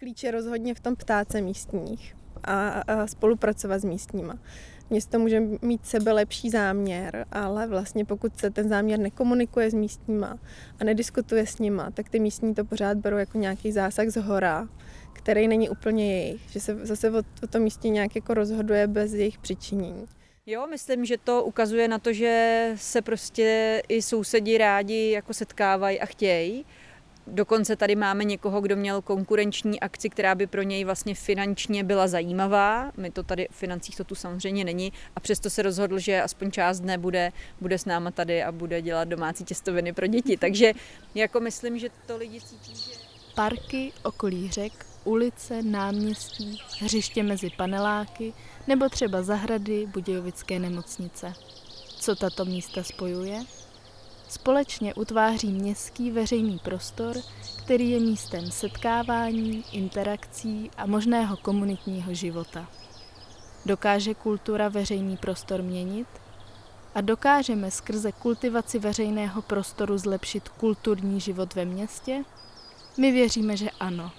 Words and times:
Klíč 0.00 0.22
je 0.22 0.30
rozhodně 0.30 0.74
v 0.74 0.80
tom 0.80 0.96
ptáce 0.96 1.40
místních 1.40 2.16
a, 2.44 2.68
a 2.68 3.06
spolupracovat 3.06 3.78
s 3.78 3.84
místníma. 3.84 4.38
Město 4.90 5.18
může 5.18 5.40
mít 5.62 5.86
sebe 5.86 6.12
lepší 6.12 6.50
záměr, 6.50 7.26
ale 7.32 7.66
vlastně 7.66 8.04
pokud 8.04 8.38
se 8.38 8.50
ten 8.50 8.68
záměr 8.68 8.98
nekomunikuje 8.98 9.70
s 9.70 9.74
místníma 9.74 10.38
a 10.80 10.84
nediskutuje 10.84 11.46
s 11.46 11.58
nima, 11.58 11.90
tak 11.90 12.08
ty 12.08 12.18
místní 12.18 12.54
to 12.54 12.64
pořád 12.64 12.96
berou 12.96 13.16
jako 13.16 13.38
nějaký 13.38 13.72
zásah 13.72 14.08
z 14.08 14.16
hora, 14.16 14.68
který 15.12 15.48
není 15.48 15.68
úplně 15.68 16.16
jejich, 16.16 16.40
že 16.50 16.60
se 16.60 16.86
zase 16.86 17.10
o, 17.10 17.22
o 17.42 17.46
tom 17.46 17.62
místě 17.62 17.88
nějak 17.88 18.14
jako 18.14 18.34
rozhoduje 18.34 18.86
bez 18.86 19.14
jejich 19.14 19.38
přičinění. 19.38 20.06
Jo, 20.46 20.66
myslím, 20.66 21.04
že 21.04 21.16
to 21.18 21.44
ukazuje 21.44 21.88
na 21.88 21.98
to, 21.98 22.12
že 22.12 22.72
se 22.76 23.02
prostě 23.02 23.82
i 23.88 24.02
sousedi 24.02 24.58
rádi 24.58 25.10
jako 25.10 25.34
setkávají 25.34 26.00
a 26.00 26.06
chtějí. 26.06 26.64
Dokonce 27.32 27.76
tady 27.76 27.96
máme 27.96 28.24
někoho, 28.24 28.60
kdo 28.60 28.76
měl 28.76 29.02
konkurenční 29.02 29.80
akci, 29.80 30.10
která 30.10 30.34
by 30.34 30.46
pro 30.46 30.62
něj 30.62 30.84
vlastně 30.84 31.14
finančně 31.14 31.84
byla 31.84 32.08
zajímavá. 32.08 32.92
My 32.96 33.10
to 33.10 33.22
tady 33.22 33.48
v 33.50 33.56
financích 33.56 33.96
to 33.96 34.04
tu 34.04 34.14
samozřejmě 34.14 34.64
není 34.64 34.92
a 35.16 35.20
přesto 35.20 35.50
se 35.50 35.62
rozhodl, 35.62 35.98
že 35.98 36.22
aspoň 36.22 36.50
část 36.50 36.80
dne 36.80 36.98
bude, 36.98 37.32
bude 37.60 37.78
s 37.78 37.84
náma 37.84 38.10
tady 38.10 38.42
a 38.42 38.52
bude 38.52 38.82
dělat 38.82 39.08
domácí 39.08 39.44
těstoviny 39.44 39.92
pro 39.92 40.06
děti. 40.06 40.36
Takže 40.40 40.72
jako 41.14 41.40
myslím, 41.40 41.78
že 41.78 41.88
to 42.06 42.16
lidi 42.16 42.40
cítí, 42.40 42.74
že... 42.74 42.98
Parky, 43.34 43.92
okolí 44.02 44.50
řek, 44.50 44.86
ulice, 45.04 45.62
náměstí, 45.62 46.62
hřiště 46.80 47.22
mezi 47.22 47.50
paneláky 47.56 48.32
nebo 48.66 48.88
třeba 48.88 49.22
zahrady 49.22 49.86
Budějovické 49.86 50.58
nemocnice. 50.58 51.32
Co 52.00 52.14
tato 52.14 52.44
místa 52.44 52.82
spojuje? 52.82 53.44
Společně 54.30 54.94
utváří 54.94 55.52
městský 55.52 56.10
veřejný 56.10 56.58
prostor, 56.58 57.16
který 57.64 57.90
je 57.90 58.00
místem 58.00 58.50
setkávání, 58.50 59.64
interakcí 59.72 60.70
a 60.76 60.86
možného 60.86 61.36
komunitního 61.36 62.14
života. 62.14 62.68
Dokáže 63.66 64.14
kultura 64.14 64.68
veřejný 64.68 65.16
prostor 65.16 65.62
měnit? 65.62 66.06
A 66.94 67.00
dokážeme 67.00 67.70
skrze 67.70 68.12
kultivaci 68.12 68.78
veřejného 68.78 69.42
prostoru 69.42 69.98
zlepšit 69.98 70.48
kulturní 70.48 71.20
život 71.20 71.54
ve 71.54 71.64
městě? 71.64 72.24
My 72.98 73.12
věříme, 73.12 73.56
že 73.56 73.70
ano. 73.70 74.10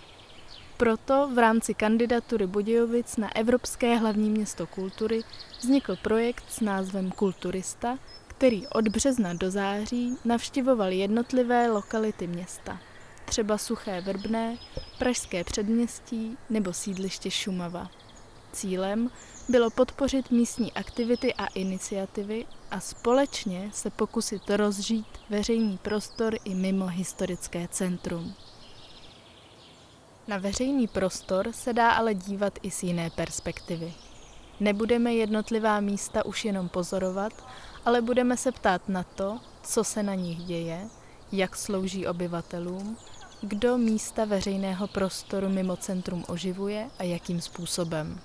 Proto 0.77 1.29
v 1.33 1.37
rámci 1.37 1.73
kandidatury 1.73 2.47
Budějovic 2.47 3.17
na 3.17 3.35
Evropské 3.35 3.97
hlavní 3.97 4.29
město 4.29 4.67
kultury 4.67 5.21
vznikl 5.59 5.95
projekt 5.95 6.43
s 6.49 6.59
názvem 6.59 7.11
Kulturista, 7.11 7.97
který 8.41 8.67
od 8.67 8.87
března 8.87 9.33
do 9.33 9.51
září 9.51 10.17
navštěvoval 10.25 10.91
jednotlivé 10.91 11.71
lokality 11.71 12.27
města, 12.27 12.79
třeba 13.25 13.57
Suché 13.57 14.01
Vrbné, 14.01 14.57
Pražské 14.99 15.43
předměstí 15.43 16.37
nebo 16.49 16.73
sídliště 16.73 17.31
Šumava. 17.31 17.89
Cílem 18.51 19.09
bylo 19.49 19.69
podpořit 19.69 20.31
místní 20.31 20.73
aktivity 20.73 21.33
a 21.33 21.45
iniciativy 21.45 22.45
a 22.71 22.79
společně 22.79 23.69
se 23.73 23.89
pokusit 23.89 24.49
rozžít 24.49 25.07
veřejný 25.29 25.77
prostor 25.77 26.35
i 26.45 26.55
mimo 26.55 26.87
historické 26.87 27.67
centrum. 27.67 28.33
Na 30.27 30.37
veřejný 30.37 30.87
prostor 30.87 31.51
se 31.51 31.73
dá 31.73 31.91
ale 31.91 32.13
dívat 32.13 32.59
i 32.61 32.71
z 32.71 32.83
jiné 32.83 33.09
perspektivy. 33.09 33.93
Nebudeme 34.59 35.13
jednotlivá 35.13 35.79
místa 35.79 36.25
už 36.25 36.45
jenom 36.45 36.69
pozorovat, 36.69 37.33
ale 37.85 38.01
budeme 38.01 38.37
se 38.37 38.51
ptát 38.51 38.89
na 38.89 39.03
to, 39.03 39.39
co 39.63 39.83
se 39.83 40.03
na 40.03 40.15
nich 40.15 40.37
děje, 40.37 40.87
jak 41.31 41.55
slouží 41.55 42.07
obyvatelům, 42.07 42.97
kdo 43.41 43.77
místa 43.77 44.25
veřejného 44.25 44.87
prostoru 44.87 45.49
mimo 45.49 45.77
centrum 45.77 46.25
oživuje 46.27 46.89
a 46.99 47.03
jakým 47.03 47.41
způsobem. 47.41 48.19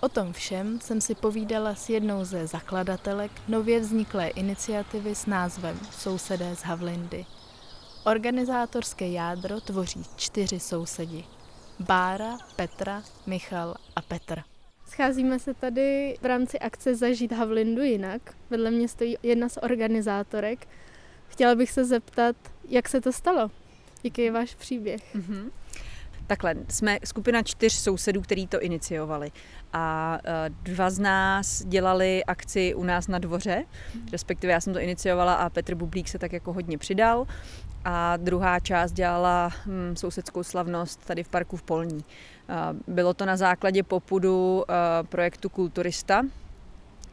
O 0.00 0.08
tom 0.08 0.32
všem 0.32 0.80
jsem 0.80 1.00
si 1.00 1.14
povídala 1.14 1.74
s 1.74 1.88
jednou 1.88 2.24
ze 2.24 2.46
zakladatelek 2.46 3.32
nově 3.48 3.80
vzniklé 3.80 4.28
iniciativy 4.28 5.14
s 5.14 5.26
názvem 5.26 5.80
Sousedé 5.90 6.56
z 6.56 6.62
Havlindy. 6.62 7.26
Organizátorské 8.04 9.08
jádro 9.08 9.60
tvoří 9.60 10.02
čtyři 10.16 10.60
sousedi. 10.60 11.24
Bára, 11.80 12.38
Petra, 12.56 13.02
Michal 13.26 13.74
a 13.96 14.02
Petr. 14.02 14.53
Scházíme 14.86 15.38
se 15.38 15.54
tady 15.54 16.16
v 16.22 16.24
rámci 16.24 16.58
akce 16.58 16.94
Zažít 16.94 17.32
Havlindu 17.32 17.82
jinak. 17.82 18.22
Vedle 18.50 18.70
mě 18.70 18.88
stojí 18.88 19.16
jedna 19.22 19.48
z 19.48 19.56
organizátorek. 19.56 20.68
Chtěla 21.28 21.54
bych 21.54 21.70
se 21.70 21.84
zeptat, 21.84 22.36
jak 22.68 22.88
se 22.88 23.00
to 23.00 23.12
stalo? 23.12 23.50
Jaký 24.04 24.22
je 24.22 24.32
váš 24.32 24.54
příběh? 24.54 25.14
Mm-hmm. 25.14 25.50
Takhle, 26.26 26.54
jsme 26.68 26.98
skupina 27.04 27.42
čtyř 27.42 27.72
sousedů, 27.72 28.20
který 28.22 28.46
to 28.46 28.60
iniciovali. 28.60 29.32
A 29.72 30.18
e, 30.24 30.50
dva 30.50 30.90
z 30.90 30.98
nás 30.98 31.64
dělali 31.64 32.24
akci 32.24 32.74
u 32.74 32.84
nás 32.84 33.08
na 33.08 33.18
dvoře, 33.18 33.64
respektive 34.12 34.52
já 34.52 34.60
jsem 34.60 34.72
to 34.72 34.80
iniciovala 34.80 35.34
a 35.34 35.50
Petr 35.50 35.74
Bublík 35.74 36.08
se 36.08 36.18
tak 36.18 36.32
jako 36.32 36.52
hodně 36.52 36.78
přidal. 36.78 37.26
A 37.84 38.16
druhá 38.16 38.60
část 38.60 38.92
dělala 38.92 39.52
hm, 39.66 39.96
sousedskou 39.96 40.42
slavnost 40.42 41.06
tady 41.06 41.22
v 41.22 41.28
parku 41.28 41.56
v 41.56 41.62
Polní. 41.62 42.04
Bylo 42.86 43.14
to 43.14 43.26
na 43.26 43.36
základě 43.36 43.82
popudu 43.82 44.64
e, 44.68 45.02
projektu 45.02 45.48
Kulturista, 45.48 46.22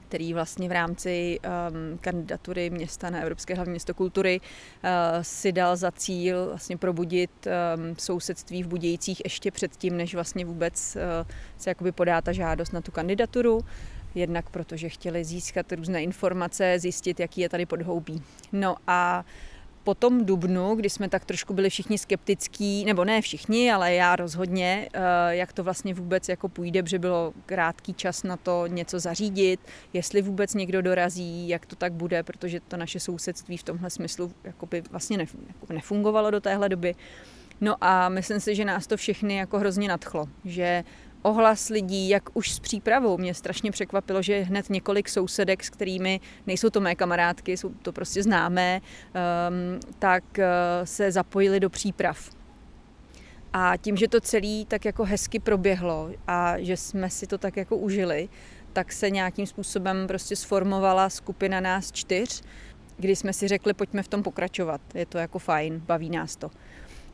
který 0.08 0.34
vlastně 0.34 0.70
v 0.70 0.72
rámci 0.72 1.40
um, 1.40 1.98
kandidatury 1.98 2.70
města 2.70 3.10
na 3.10 3.20
Evropské 3.20 3.56
hlavní 3.56 3.72
město 3.72 3.94
kultury 3.94 4.40
uh, 4.40 4.90
si 5.22 5.52
dal 5.52 5.76
za 5.76 5.92
cíl 5.92 6.46
vlastně 6.46 6.78
probudit 6.78 7.32
um, 7.48 7.96
sousedství 7.98 8.64
v 8.64 8.68
Budějcích 8.68 9.22
ještě 9.26 9.52
předtím, 9.52 9.98
než 9.98 10.16
vlastně 10.16 10.46
vůbec 10.46 10.98
se 11.58 11.70
jakoby 11.70 11.92
podá 11.92 12.22
ta 12.22 12.32
žádost 12.32 12.72
na 12.72 12.82
tu 12.82 12.92
kandidaturu. 12.92 13.62
Jednak 14.16 14.50
protože 14.50 14.90
chtěli 14.90 15.24
získat 15.26 15.72
různé 15.72 16.04
informace, 16.04 16.80
zjistit, 16.80 17.20
jaký 17.20 17.42
je 17.42 17.50
tady 17.50 17.66
podhoubí. 17.66 18.24
No 18.52 18.76
a 18.88 19.24
uh, 19.26 19.51
po 19.84 19.96
tom 19.96 20.26
dubnu, 20.26 20.76
kdy 20.76 20.90
jsme 20.90 21.10
tak 21.10 21.26
trošku 21.26 21.54
byli 21.54 21.70
všichni 21.70 21.98
skeptický, 21.98 22.86
nebo 22.86 23.06
ne 23.06 23.22
všichni, 23.22 23.72
ale 23.72 23.94
já 23.94 24.16
rozhodně, 24.16 24.90
eh, 24.94 25.00
jak 25.30 25.54
to 25.54 25.64
vlastně 25.64 25.94
vůbec 25.94 26.30
jako 26.30 26.50
půjde, 26.50 26.84
protože 26.84 27.00
bylo 27.00 27.34
krátký 27.46 27.94
čas 27.94 28.24
na 28.24 28.38
to 28.38 28.68
něco 28.68 29.00
zařídit, 29.00 29.60
jestli 29.94 30.22
vůbec 30.22 30.54
někdo 30.54 30.82
dorazí, 30.82 31.50
jak 31.50 31.66
to 31.66 31.76
tak 31.76 31.94
bude, 31.94 32.24
protože 32.24 32.60
to 32.60 32.78
naše 32.78 33.00
sousedství 33.00 33.58
v 33.58 33.64
tomhle 33.64 33.90
smyslu 33.90 34.32
jakoby 34.44 34.82
vlastně 34.92 35.28
nefungovalo 35.70 36.32
do 36.32 36.42
téhle 36.42 36.70
doby. 36.70 36.96
No 37.62 37.76
a 37.82 38.10
myslím 38.10 38.40
si, 38.40 38.56
že 38.56 38.66
nás 38.66 38.88
to 38.88 38.98
všechny 38.98 39.36
jako 39.36 39.60
hrozně 39.60 39.88
nadchlo, 39.88 40.26
že 40.46 40.84
ohlas 41.22 41.70
lidí, 41.70 42.10
jak 42.10 42.30
už 42.34 42.52
s 42.52 42.60
přípravou. 42.60 43.18
Mě 43.18 43.34
strašně 43.34 43.72
překvapilo, 43.72 44.22
že 44.22 44.40
hned 44.40 44.70
několik 44.70 45.10
sousedek, 45.10 45.64
s 45.64 45.70
kterými 45.70 46.20
nejsou 46.48 46.70
to 46.70 46.82
mé 46.82 46.96
kamarádky, 46.96 47.58
jsou 47.58 47.70
to 47.70 47.92
prostě 47.94 48.24
známé, 48.24 48.82
um, 48.82 49.80
tak 50.00 50.24
uh, 50.38 50.44
se 50.84 51.12
zapojili 51.12 51.60
do 51.60 51.70
příprav. 51.70 52.30
A 53.54 53.78
tím, 53.78 53.98
že 53.98 54.08
to 54.08 54.22
celé 54.22 54.66
tak 54.68 54.86
jako 54.86 55.06
hezky 55.06 55.40
proběhlo 55.40 56.12
a 56.28 56.60
že 56.60 56.78
jsme 56.78 57.10
si 57.10 57.28
to 57.28 57.38
tak 57.38 57.58
jako 57.58 57.78
užili, 57.78 58.30
tak 58.74 58.92
se 58.92 59.10
nějakým 59.10 59.48
způsobem 59.48 60.08
prostě 60.08 60.36
sformovala 60.36 61.10
skupina 61.10 61.60
nás 61.60 61.92
čtyř, 61.92 62.42
kdy 62.98 63.16
jsme 63.16 63.34
si 63.34 63.48
řekli, 63.48 63.74
pojďme 63.74 64.04
v 64.04 64.08
tom 64.08 64.24
pokračovat. 64.24 64.82
Je 64.94 65.06
to 65.06 65.18
jako 65.18 65.40
fajn, 65.40 65.82
baví 65.86 66.10
nás 66.10 66.36
to. 66.36 66.52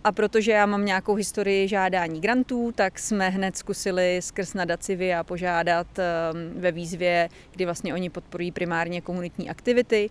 A 0.04 0.12
protože 0.12 0.52
já 0.52 0.66
mám 0.66 0.86
nějakou 0.86 1.16
historii 1.16 1.68
žádání 1.68 2.22
grantů, 2.22 2.72
tak 2.76 3.00
jsme 3.00 3.30
hned 3.30 3.58
zkusili 3.58 4.20
skrz 4.22 4.54
nadaci 4.54 4.96
VIA 4.96 5.24
požádat 5.24 5.88
ehm, 6.00 6.62
ve 6.62 6.72
výzvě, 6.72 7.30
kdy 7.52 7.66
vlastně 7.66 7.94
oni 7.94 8.10
podporují 8.10 8.52
primárně 8.52 9.02
komunitní 9.02 9.50
aktivity. 9.50 10.10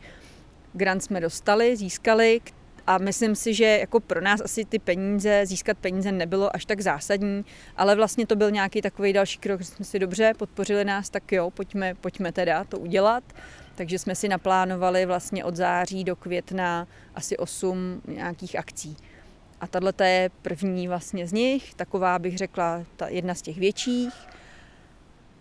Grant 0.72 1.04
jsme 1.04 1.20
dostali, 1.20 1.76
získali 1.76 2.40
a 2.86 2.98
myslím 2.98 3.34
si, 3.34 3.54
že 3.54 3.64
jako 3.64 4.00
pro 4.00 4.20
nás 4.20 4.40
asi 4.40 4.64
ty 4.64 4.78
peníze, 4.78 5.46
získat 5.46 5.78
peníze 5.78 6.12
nebylo 6.12 6.56
až 6.56 6.64
tak 6.64 6.80
zásadní, 6.80 7.44
ale 7.76 7.96
vlastně 7.96 8.26
to 8.26 8.36
byl 8.36 8.50
nějaký 8.50 8.82
takový 8.82 9.12
další 9.12 9.38
krok, 9.38 9.60
že 9.60 9.66
jsme 9.66 9.84
si 9.84 9.98
dobře 9.98 10.32
podpořili 10.38 10.84
nás, 10.84 11.10
tak 11.10 11.32
jo, 11.32 11.50
pojďme, 11.50 11.94
pojďme 11.94 12.32
teda 12.32 12.64
to 12.64 12.78
udělat. 12.78 13.24
Takže 13.74 13.98
jsme 13.98 14.14
si 14.14 14.28
naplánovali 14.28 15.06
vlastně 15.06 15.44
od 15.44 15.56
září 15.56 16.04
do 16.04 16.16
května 16.16 16.86
asi 17.14 17.36
8 17.36 18.02
nějakých 18.08 18.56
akcí. 18.56 18.96
A 19.60 19.66
tahle 19.66 19.92
je 20.02 20.30
první 20.42 20.88
vlastně 20.88 21.26
z 21.26 21.32
nich, 21.32 21.74
taková 21.74 22.18
bych 22.18 22.38
řekla 22.38 22.84
ta 22.96 23.08
jedna 23.08 23.34
z 23.34 23.42
těch 23.42 23.58
větších. 23.58 24.14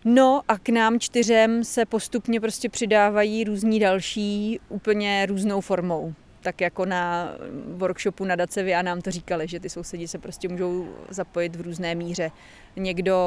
No 0.05 0.41
a 0.47 0.57
k 0.57 0.69
nám 0.69 0.99
čtyřem 0.99 1.63
se 1.63 1.85
postupně 1.85 2.39
prostě 2.39 2.69
přidávají 2.69 3.43
různí 3.43 3.79
další 3.79 4.59
úplně 4.69 5.25
různou 5.25 5.61
formou. 5.61 6.13
Tak 6.41 6.61
jako 6.61 6.85
na 6.85 7.33
workshopu 7.67 8.25
na 8.25 8.35
Dacevě 8.35 8.75
a 8.75 8.81
nám 8.81 9.01
to 9.01 9.11
říkali, 9.11 9.47
že 9.47 9.59
ty 9.59 9.69
sousedi 9.69 10.07
se 10.07 10.17
prostě 10.17 10.47
můžou 10.47 10.87
zapojit 11.09 11.55
v 11.55 11.61
různé 11.61 11.95
míře. 11.95 12.31
Někdo 12.75 13.17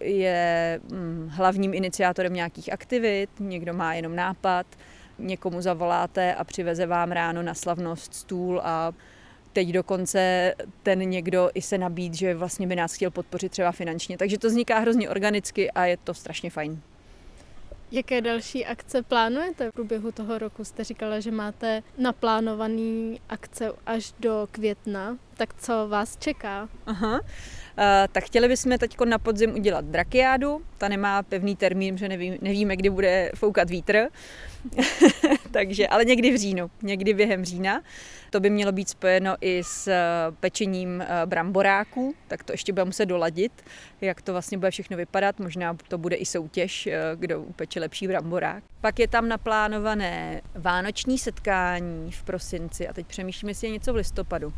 je 0.00 0.80
hm, 0.92 1.28
hlavním 1.32 1.74
iniciátorem 1.74 2.34
nějakých 2.34 2.72
aktivit, 2.72 3.30
někdo 3.40 3.74
má 3.74 3.94
jenom 3.94 4.16
nápad, 4.16 4.66
někomu 5.18 5.60
zavoláte 5.60 6.34
a 6.34 6.44
přiveze 6.44 6.86
vám 6.86 7.12
ráno 7.12 7.42
na 7.42 7.54
slavnost 7.54 8.14
stůl 8.14 8.60
a 8.64 8.92
teď 9.58 9.68
dokonce 9.68 10.54
ten 10.82 10.98
někdo 10.98 11.50
i 11.54 11.62
se 11.62 11.78
nabít, 11.78 12.14
že 12.14 12.34
vlastně 12.34 12.66
by 12.66 12.76
nás 12.76 12.94
chtěl 12.94 13.10
podpořit 13.10 13.52
třeba 13.52 13.72
finančně. 13.72 14.18
Takže 14.18 14.38
to 14.38 14.48
vzniká 14.48 14.78
hrozně 14.78 15.10
organicky 15.10 15.70
a 15.70 15.84
je 15.84 15.96
to 15.96 16.14
strašně 16.14 16.50
fajn. 16.50 16.80
Jaké 17.90 18.20
další 18.20 18.66
akce 18.66 19.02
plánujete 19.02 19.70
v 19.70 19.74
průběhu 19.74 20.12
toho 20.12 20.38
roku? 20.38 20.64
Jste 20.64 20.84
říkala, 20.84 21.20
že 21.20 21.30
máte 21.30 21.82
naplánované 21.98 23.16
akce 23.28 23.72
až 23.86 24.14
do 24.20 24.48
května. 24.52 25.18
Tak 25.36 25.54
co 25.54 25.88
vás 25.88 26.16
čeká? 26.16 26.68
Aha. 26.86 27.20
Uh, 27.78 27.84
tak 28.12 28.24
chtěli 28.24 28.48
bychom 28.48 28.78
teď 28.78 28.96
na 29.04 29.18
podzim 29.18 29.54
udělat 29.54 29.84
drakiádu. 29.84 30.62
Ta 30.78 30.88
nemá 30.88 31.22
pevný 31.22 31.56
termín, 31.56 31.98
že 31.98 32.08
nevím, 32.08 32.38
nevíme, 32.40 32.76
kdy 32.76 32.90
bude 32.90 33.30
foukat 33.34 33.70
vítr. 33.70 34.08
Takže, 35.50 35.88
ale 35.88 36.04
někdy 36.04 36.32
v 36.32 36.36
říjnu, 36.36 36.70
někdy 36.82 37.14
během 37.14 37.44
října. 37.44 37.82
To 38.30 38.40
by 38.40 38.50
mělo 38.50 38.72
být 38.72 38.88
spojeno 38.88 39.36
i 39.40 39.64
s 39.64 39.88
eh, 39.88 39.96
pečením 40.40 41.00
eh, 41.00 41.06
bramboráků, 41.26 42.14
tak 42.28 42.44
to 42.44 42.52
ještě 42.52 42.72
bude 42.72 42.84
muset 42.84 43.06
doladit, 43.06 43.52
jak 44.00 44.22
to 44.22 44.32
vlastně 44.32 44.58
bude 44.58 44.70
všechno 44.70 44.96
vypadat. 44.96 45.40
Možná 45.40 45.76
to 45.88 45.98
bude 45.98 46.16
i 46.16 46.26
soutěž, 46.26 46.88
kdo 47.14 47.40
upeče 47.42 47.80
lepší 47.80 48.08
bramborák. 48.08 48.64
Pak 48.80 48.98
je 48.98 49.08
tam 49.08 49.28
naplánované 49.28 50.40
vánoční 50.54 51.18
setkání 51.18 52.12
v 52.12 52.22
prosinci 52.22 52.88
a 52.88 52.92
teď 52.92 53.06
přemýšlím, 53.06 53.48
jestli 53.48 53.66
je 53.66 53.72
něco 53.72 53.92
v 53.92 53.96
listopadu. 53.96 54.52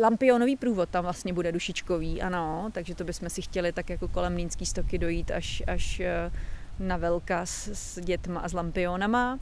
Lampionový 0.00 0.56
průvod 0.56 0.88
tam 0.88 1.04
vlastně 1.04 1.32
bude 1.32 1.52
dušičkový, 1.52 2.22
ano, 2.22 2.70
takže 2.72 2.94
to 2.94 3.04
bychom 3.04 3.30
si 3.30 3.42
chtěli 3.42 3.72
tak 3.72 3.90
jako 3.90 4.08
kolem 4.08 4.32
Mlínský 4.32 4.66
stoky 4.66 4.98
dojít 4.98 5.30
až, 5.30 5.62
až 5.66 6.00
eh, 6.00 6.32
na 6.78 6.96
velka 6.96 7.46
s, 7.46 7.68
s 7.68 8.00
dětma 8.00 8.40
a 8.40 8.48
s 8.48 8.52
lampionama. 8.52 9.38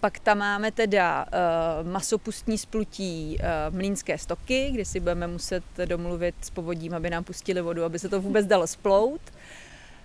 Pak 0.00 0.18
tam 0.18 0.38
máme 0.38 0.72
teda 0.72 1.24
uh, 1.24 1.88
masopustní 1.92 2.58
splutí 2.58 3.38
uh, 3.40 3.76
mlínské 3.76 4.18
stoky, 4.18 4.70
kde 4.72 4.84
si 4.84 5.00
budeme 5.00 5.26
muset 5.26 5.64
domluvit 5.84 6.34
s 6.42 6.50
povodím, 6.50 6.94
aby 6.94 7.10
nám 7.10 7.24
pustili 7.24 7.60
vodu, 7.60 7.84
aby 7.84 7.98
se 7.98 8.08
to 8.08 8.20
vůbec 8.20 8.46
dalo 8.46 8.66
splout. 8.66 9.20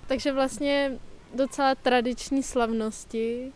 Takže 0.07 0.31
vlastně 0.31 0.91
docela 1.35 1.75
tradiční 1.75 2.43
slavnosti, 2.43 3.51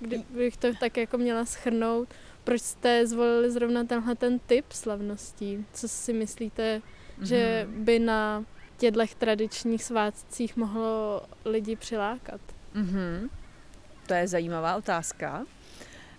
kdybych 0.00 0.56
to 0.56 0.68
tak 0.80 0.96
jako 0.96 1.18
měla 1.18 1.44
schrnout. 1.44 2.08
Proč 2.44 2.62
jste 2.62 3.06
zvolili 3.06 3.50
zrovna 3.50 3.84
tenhle 3.84 4.14
ten 4.14 4.38
typ 4.38 4.72
slavností? 4.72 5.66
Co 5.72 5.88
si 5.88 6.12
myslíte, 6.12 6.78
mm-hmm. 6.78 7.24
že 7.24 7.66
mhm. 7.68 7.84
by 7.84 7.98
na 7.98 8.44
těchto 8.76 9.02
tradičních 9.18 9.84
svátcích 9.84 10.56
mohlo 10.56 11.22
lidi 11.44 11.76
přilákat? 11.76 12.40
Mm-hmm. 12.74 13.28
To 14.06 14.14
je 14.14 14.28
zajímavá 14.28 14.76
otázka. 14.76 15.44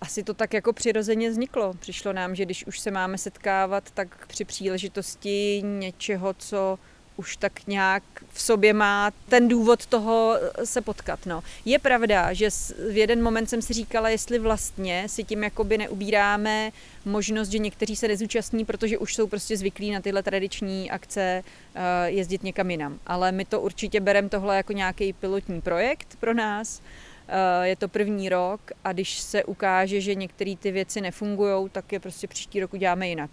Asi 0.00 0.22
to 0.22 0.34
tak 0.34 0.54
jako 0.54 0.72
přirozeně 0.72 1.30
vzniklo. 1.30 1.74
Přišlo 1.74 2.12
nám, 2.12 2.34
že 2.34 2.44
když 2.44 2.66
už 2.66 2.80
se 2.80 2.90
máme 2.90 3.18
setkávat, 3.18 3.90
tak 3.90 4.26
při 4.26 4.44
příležitosti 4.44 5.62
něčeho, 5.64 6.34
co 6.34 6.78
už 7.16 7.36
tak 7.36 7.66
nějak 7.66 8.02
v 8.30 8.42
sobě 8.42 8.72
má 8.72 9.10
ten 9.28 9.48
důvod 9.48 9.86
toho 9.86 10.36
eh, 10.36 10.66
se 10.66 10.80
potkat. 10.80 11.26
No. 11.26 11.42
Je 11.64 11.78
pravda, 11.78 12.32
že 12.32 12.50
v 12.90 12.96
jeden 12.96 13.22
moment 13.22 13.46
jsem 13.46 13.62
si 13.62 13.72
říkala, 13.72 14.08
jestli 14.08 14.38
vlastně 14.38 15.04
si 15.08 15.24
tím 15.24 15.42
jakoby 15.42 15.78
neubíráme 15.78 16.72
možnost, 17.04 17.48
že 17.48 17.58
někteří 17.58 17.96
se 17.96 18.08
nezúčastní, 18.08 18.64
protože 18.64 18.98
už 18.98 19.14
jsou 19.14 19.26
prostě 19.26 19.56
zvyklí 19.56 19.90
na 19.90 20.00
tyhle 20.00 20.22
tradiční 20.22 20.90
akce 20.90 21.42
uh, 21.44 21.82
jezdit 22.04 22.42
někam 22.42 22.70
jinam. 22.70 22.98
Ale 23.06 23.32
my 23.32 23.44
to 23.44 23.60
určitě 23.60 24.00
bereme 24.00 24.28
tohle 24.28 24.56
jako 24.56 24.72
nějaký 24.72 25.12
pilotní 25.12 25.60
projekt 25.60 26.16
pro 26.20 26.34
nás. 26.34 26.80
Uh, 26.80 27.64
je 27.64 27.76
to 27.76 27.88
první 27.88 28.28
rok 28.28 28.60
a 28.84 28.92
když 28.92 29.18
se 29.18 29.44
ukáže, 29.44 30.00
že 30.00 30.14
některé 30.14 30.54
ty 30.56 30.70
věci 30.70 31.00
nefungují, 31.00 31.68
tak 31.70 31.92
je 31.92 32.00
prostě 32.00 32.26
příští 32.26 32.60
rok 32.60 32.74
uděláme 32.74 33.08
jinak. 33.08 33.30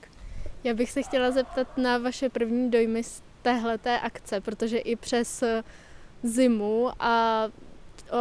Já 0.63 0.73
bych 0.73 0.91
se 0.91 1.03
chtěla 1.03 1.31
zeptat 1.31 1.77
na 1.77 1.97
vaše 1.97 2.29
první 2.29 2.71
dojmy 2.71 3.03
z 3.03 3.21
téhleté 3.43 3.99
akce, 3.99 4.41
protože 4.41 4.77
i 4.77 4.95
přes 4.95 5.43
zimu 6.23 6.89
a 6.99 7.47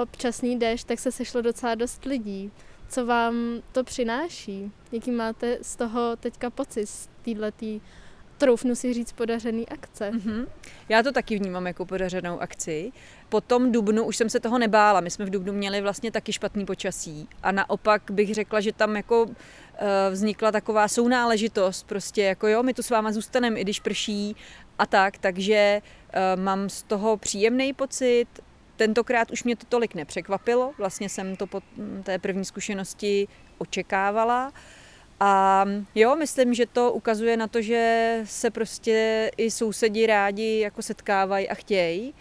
občasný 0.02 0.58
déšť, 0.58 0.86
tak 0.86 0.98
se 0.98 1.12
sešlo 1.12 1.42
docela 1.42 1.74
dost 1.74 2.04
lidí. 2.04 2.50
Co 2.88 3.06
vám 3.06 3.34
to 3.72 3.84
přináší? 3.84 4.72
Jaký 4.92 5.10
máte 5.10 5.58
z 5.62 5.76
toho 5.76 6.16
teďka 6.16 6.50
pocit, 6.50 6.86
z 6.86 7.08
této 7.22 7.80
troufnu 8.38 8.74
si 8.74 8.94
říct, 8.94 9.12
podařený 9.12 9.68
akce. 9.68 10.10
Mm-hmm. 10.10 10.46
Já 10.88 11.02
to 11.02 11.12
taky 11.12 11.38
vnímám 11.38 11.66
jako 11.66 11.86
podařenou 11.86 12.40
akci. 12.40 12.92
Po 13.28 13.40
tom 13.40 13.72
Dubnu 13.72 14.04
už 14.04 14.16
jsem 14.16 14.30
se 14.30 14.40
toho 14.40 14.58
nebála. 14.58 15.00
My 15.00 15.10
jsme 15.10 15.24
v 15.24 15.30
Dubnu 15.30 15.52
měli 15.52 15.80
vlastně 15.80 16.10
taky 16.10 16.32
špatný 16.32 16.66
počasí. 16.66 17.28
A 17.42 17.52
naopak 17.52 18.10
bych 18.10 18.34
řekla, 18.34 18.60
že 18.60 18.72
tam 18.72 18.96
jako 18.96 19.26
eh, 19.74 20.10
vznikla 20.10 20.52
taková 20.52 20.88
sounáležitost, 20.88 21.86
prostě 21.86 22.22
jako 22.22 22.48
jo, 22.48 22.62
my 22.62 22.74
tu 22.74 22.82
s 22.82 22.90
váma 22.90 23.12
zůstaneme, 23.12 23.60
i 23.60 23.64
když 23.64 23.80
prší 23.80 24.36
a 24.78 24.86
tak, 24.86 25.18
takže 25.18 25.82
uh, 25.82 26.42
mám 26.42 26.68
z 26.68 26.82
toho 26.82 27.16
příjemný 27.16 27.72
pocit. 27.72 28.26
Tentokrát 28.76 29.30
už 29.30 29.44
mě 29.44 29.56
to 29.56 29.66
tolik 29.68 29.94
nepřekvapilo, 29.94 30.72
vlastně 30.78 31.08
jsem 31.08 31.36
to 31.36 31.46
po 31.46 31.60
té 32.02 32.18
první 32.18 32.44
zkušenosti 32.44 33.28
očekávala. 33.58 34.52
A 35.24 35.64
jo, 35.94 36.16
myslím, 36.16 36.54
že 36.54 36.66
to 36.66 36.92
ukazuje 36.92 37.36
na 37.36 37.46
to, 37.46 37.62
že 37.62 38.20
se 38.24 38.50
prostě 38.50 39.30
i 39.36 39.50
sousedi 39.50 40.06
rádi 40.06 40.58
jako 40.58 40.82
setkávají 40.82 41.48
a 41.48 41.54
chtějí. 41.54 42.14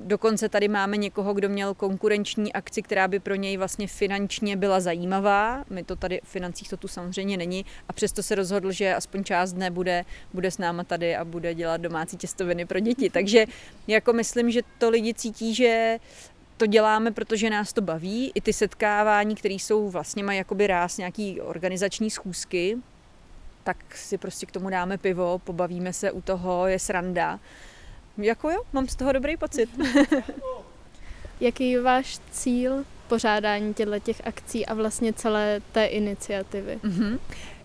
Dokonce 0.00 0.48
tady 0.48 0.68
máme 0.68 0.96
někoho, 0.96 1.34
kdo 1.34 1.48
měl 1.48 1.74
konkurenční 1.74 2.52
akci, 2.52 2.82
která 2.82 3.08
by 3.08 3.18
pro 3.18 3.34
něj 3.34 3.56
vlastně 3.56 3.86
finančně 3.86 4.56
byla 4.56 4.80
zajímavá. 4.80 5.64
My 5.70 5.84
to 5.84 5.96
tady 5.96 6.20
v 6.24 6.28
financích 6.28 6.68
to 6.68 6.76
tu 6.76 6.88
samozřejmě 6.88 7.36
není 7.36 7.64
a 7.88 7.92
přesto 7.92 8.22
se 8.22 8.34
rozhodl, 8.34 8.72
že 8.72 8.94
aspoň 8.94 9.24
část 9.24 9.52
dne 9.52 9.70
bude, 9.70 10.04
bude 10.34 10.50
s 10.50 10.58
náma 10.58 10.84
tady 10.84 11.16
a 11.16 11.24
bude 11.24 11.54
dělat 11.54 11.80
domácí 11.80 12.16
těstoviny 12.16 12.66
pro 12.66 12.80
děti. 12.80 13.10
Takže 13.10 13.46
jako 13.86 14.12
myslím, 14.12 14.50
že 14.50 14.60
to 14.78 14.90
lidi 14.90 15.14
cítí, 15.14 15.54
že 15.54 15.98
to 16.56 16.66
děláme, 16.66 17.10
protože 17.10 17.50
nás 17.50 17.72
to 17.72 17.80
baví. 17.80 18.32
I 18.34 18.40
ty 18.40 18.52
setkávání, 18.52 19.34
které 19.34 19.54
jsou 19.54 19.88
vlastně 19.88 20.24
mají 20.24 20.38
jakoby 20.38 20.66
ráz 20.66 20.98
nějaký 20.98 21.40
organizační 21.40 22.10
schůzky, 22.10 22.76
tak 23.64 23.76
si 23.94 24.18
prostě 24.18 24.46
k 24.46 24.52
tomu 24.52 24.70
dáme 24.70 24.98
pivo, 24.98 25.38
pobavíme 25.38 25.92
se 25.92 26.10
u 26.10 26.20
toho, 26.20 26.66
je 26.66 26.78
sranda 26.78 27.38
jako 28.18 28.50
jo, 28.50 28.62
mám 28.72 28.88
z 28.88 28.96
toho 28.96 29.12
dobrý 29.12 29.36
pocit. 29.36 29.70
Jaký 31.40 31.70
je 31.70 31.80
váš 31.80 32.18
cíl 32.30 32.84
pořádání 33.08 33.74
těchto 33.74 33.98
těch 33.98 34.26
akcí 34.26 34.66
a 34.66 34.74
vlastně 34.74 35.12
celé 35.12 35.60
té 35.72 35.86
iniciativy? 35.86 36.80
Mm-hmm. 36.82 37.18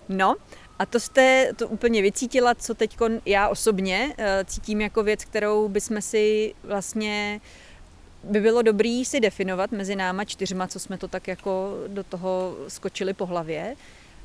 No, 0.09 0.35
a 0.79 0.85
to 0.85 0.99
jste 0.99 1.51
to 1.55 1.67
úplně 1.67 2.01
vycítila, 2.01 2.55
co 2.55 2.73
teď 2.73 2.97
já 3.25 3.49
osobně 3.49 4.15
uh, 4.19 4.25
cítím 4.45 4.81
jako 4.81 5.03
věc, 5.03 5.25
kterou 5.25 5.69
bychom 5.69 6.01
si 6.01 6.53
vlastně 6.63 7.41
by 8.24 8.40
bylo 8.40 8.62
dobrý 8.62 9.06
si 9.06 9.20
definovat 9.20 9.72
mezi 9.72 9.96
náma 9.96 10.25
čtyřma, 10.25 10.68
co 10.68 10.80
jsme 10.80 10.98
to 10.98 11.08
tak 11.08 11.28
jako 11.28 11.78
do 11.88 12.04
toho 12.04 12.56
skočili 12.68 13.13
po 13.13 13.25
hlavě. 13.25 13.75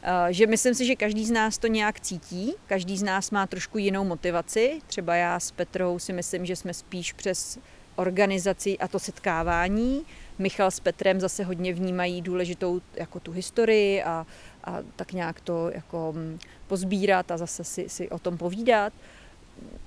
Eh, 0.02 0.32
že 0.32 0.46
myslím 0.46 0.74
si, 0.74 0.86
že 0.86 0.96
každý 0.96 1.26
z 1.26 1.30
nás 1.30 1.58
to 1.58 1.66
nějak 1.66 2.00
cítí, 2.00 2.54
každý 2.66 2.98
z 2.98 3.02
nás 3.02 3.30
má 3.30 3.46
trošku 3.46 3.78
jinou 3.78 4.04
motivaci. 4.04 4.80
Třeba 4.86 5.14
já 5.14 5.40
s 5.40 5.50
Petrou 5.50 5.98
si 5.98 6.12
myslím, 6.12 6.46
že 6.46 6.56
jsme 6.56 6.74
spíš 6.74 7.12
přes 7.12 7.58
organizaci 7.96 8.78
a 8.78 8.88
to 8.88 8.98
setkávání. 8.98 10.02
Michal 10.38 10.70
s 10.70 10.80
Petrem 10.80 11.20
zase 11.20 11.44
hodně 11.44 11.72
vnímají 11.72 12.22
důležitou 12.22 12.80
jako 12.94 13.20
tu 13.20 13.32
historii 13.32 14.02
a, 14.02 14.26
a 14.64 14.78
tak 14.96 15.12
nějak 15.12 15.40
to 15.40 15.70
jako 15.74 16.12
mm, 16.16 16.38
pozbírat 16.66 17.30
a 17.30 17.36
zase 17.36 17.64
si, 17.64 17.88
si 17.88 18.10
o 18.10 18.18
tom 18.18 18.38
povídat. 18.38 18.92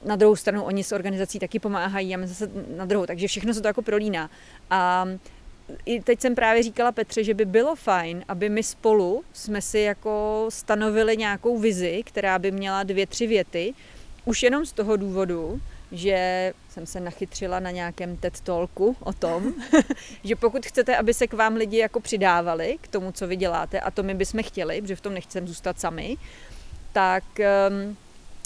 Na 0.05 0.15
druhou 0.15 0.35
stranu 0.35 0.63
oni 0.63 0.83
s 0.83 0.91
organizací 0.91 1.39
taky 1.39 1.59
pomáhají 1.59 2.15
a 2.15 2.17
my 2.17 2.27
zase 2.27 2.51
na 2.77 2.85
druhou, 2.85 3.05
takže 3.05 3.27
všechno 3.27 3.53
se 3.53 3.61
to 3.61 3.67
jako 3.67 3.81
prolíná. 3.81 4.29
A 4.69 5.05
i 5.85 6.01
teď 6.01 6.21
jsem 6.21 6.35
právě 6.35 6.63
říkala 6.63 6.91
Petře, 6.91 7.23
že 7.23 7.33
by 7.33 7.45
bylo 7.45 7.75
fajn, 7.75 8.23
aby 8.27 8.49
my 8.49 8.63
spolu 8.63 9.23
jsme 9.33 9.61
si 9.61 9.79
jako 9.79 10.45
stanovili 10.49 11.17
nějakou 11.17 11.57
vizi, 11.57 12.01
která 12.05 12.39
by 12.39 12.51
měla 12.51 12.83
dvě, 12.83 13.07
tři 13.07 13.27
věty, 13.27 13.73
už 14.25 14.43
jenom 14.43 14.65
z 14.65 14.71
toho 14.71 14.97
důvodu, 14.97 15.61
že 15.91 16.53
jsem 16.69 16.85
se 16.85 16.99
nachytřila 16.99 17.59
na 17.59 17.71
nějakém 17.71 18.17
TED 18.17 18.41
Talku 18.41 18.95
o 18.99 19.13
tom, 19.13 19.53
že 20.23 20.35
pokud 20.35 20.65
chcete, 20.65 20.97
aby 20.97 21.13
se 21.13 21.27
k 21.27 21.33
vám 21.33 21.55
lidi 21.55 21.77
jako 21.77 21.99
přidávali 21.99 22.77
k 22.81 22.87
tomu, 22.87 23.11
co 23.11 23.27
vy 23.27 23.35
děláte, 23.35 23.79
a 23.79 23.91
to 23.91 24.03
my 24.03 24.13
bychom 24.13 24.43
chtěli, 24.43 24.81
protože 24.81 24.95
v 24.95 25.01
tom 25.01 25.13
nechceme 25.13 25.47
zůstat 25.47 25.79
sami, 25.79 26.17
tak 26.93 27.23
um, 27.39 27.97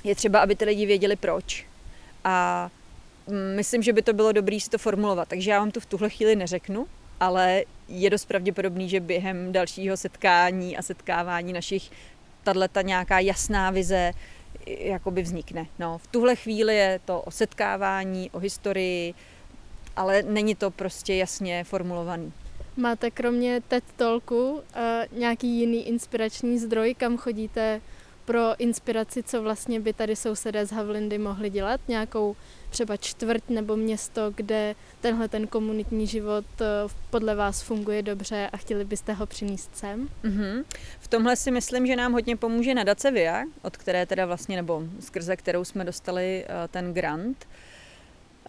je 0.04 0.16
třeba, 0.16 0.40
aby 0.40 0.56
ty 0.56 0.66
lidi 0.66 0.86
věděli 0.86 1.16
proč. 1.16 1.66
A 2.24 2.70
mm, 3.28 3.56
myslím, 3.56 3.84
že 3.84 3.94
by 3.94 4.02
to 4.02 4.14
bylo 4.14 4.32
dobré 4.32 4.60
si 4.60 4.70
to 4.70 4.78
formulovat, 4.78 5.28
takže 5.28 5.52
já 5.52 5.60
vám 5.60 5.72
to 5.72 5.80
v 5.80 5.86
tuhle 5.86 6.10
chvíli 6.10 6.36
neřeknu, 6.36 6.88
ale 7.20 7.64
je 7.88 8.10
dost 8.10 8.26
pravděpodobný, 8.26 8.90
že 8.90 9.00
během 9.00 9.52
dalšího 9.52 9.98
setkání 9.98 10.78
a 10.78 10.82
setkávání 10.82 11.54
našich 11.54 11.92
tato 12.44 12.82
nějaká 12.82 13.20
jasná 13.20 13.72
vize 13.72 14.12
jakoby 14.68 15.22
vznikne. 15.22 15.66
No, 15.80 15.98
v 15.98 16.08
tuhle 16.08 16.36
chvíli 16.36 16.76
je 16.76 17.00
to 17.06 17.22
o 17.22 17.32
setkávání, 17.32 18.30
o 18.32 18.40
historii, 18.40 19.14
ale 19.96 20.24
není 20.24 20.56
to 20.56 20.72
prostě 20.72 21.16
jasně 21.16 21.64
formulovaný. 21.64 22.34
Máte 22.78 23.12
kromě 23.12 23.62
TED 23.68 23.84
Talku 23.96 24.52
uh, 24.54 24.62
nějaký 25.20 25.60
jiný 25.60 25.88
inspirační 25.88 26.60
zdroj, 26.60 26.94
kam 26.94 27.18
chodíte 27.18 27.82
pro 28.26 28.62
inspiraci, 28.62 29.24
co 29.24 29.42
vlastně 29.42 29.80
by 29.80 29.94
tady 29.94 30.16
sousedé 30.16 30.66
z 30.66 30.72
Havlindy 30.72 31.18
mohli 31.18 31.50
dělat, 31.50 31.82
nějakou 31.88 32.36
třeba 32.70 32.98
čtvrť 32.98 33.50
nebo 33.50 33.76
město, 33.76 34.32
kde 34.36 34.76
tenhle 35.02 35.28
ten 35.28 35.48
komunitní 35.48 36.08
život 36.08 36.46
eh, 36.62 36.66
podle 37.10 37.36
vás 37.36 37.62
funguje 37.62 38.02
dobře 38.02 38.50
a 38.54 38.58
chtěli 38.58 38.86
byste 38.86 39.14
ho 39.14 39.26
přinést 39.26 39.76
sem? 39.76 40.10
Mm-hmm. 40.24 40.64
V 41.00 41.08
tomhle 41.08 41.36
si 41.36 41.52
myslím, 41.52 41.88
že 41.88 41.96
nám 41.96 42.14
hodně 42.14 42.36
pomůže 42.36 42.74
nadace 42.74 43.12
VIA, 43.12 43.44
od 43.62 43.78
které 43.78 44.06
teda 44.06 44.26
vlastně, 44.26 44.56
nebo 44.56 44.84
skrze 45.00 45.36
kterou 45.36 45.66
jsme 45.66 45.84
dostali 45.86 46.46
uh, 46.46 46.68
ten 46.68 46.94
grant, 46.94 47.48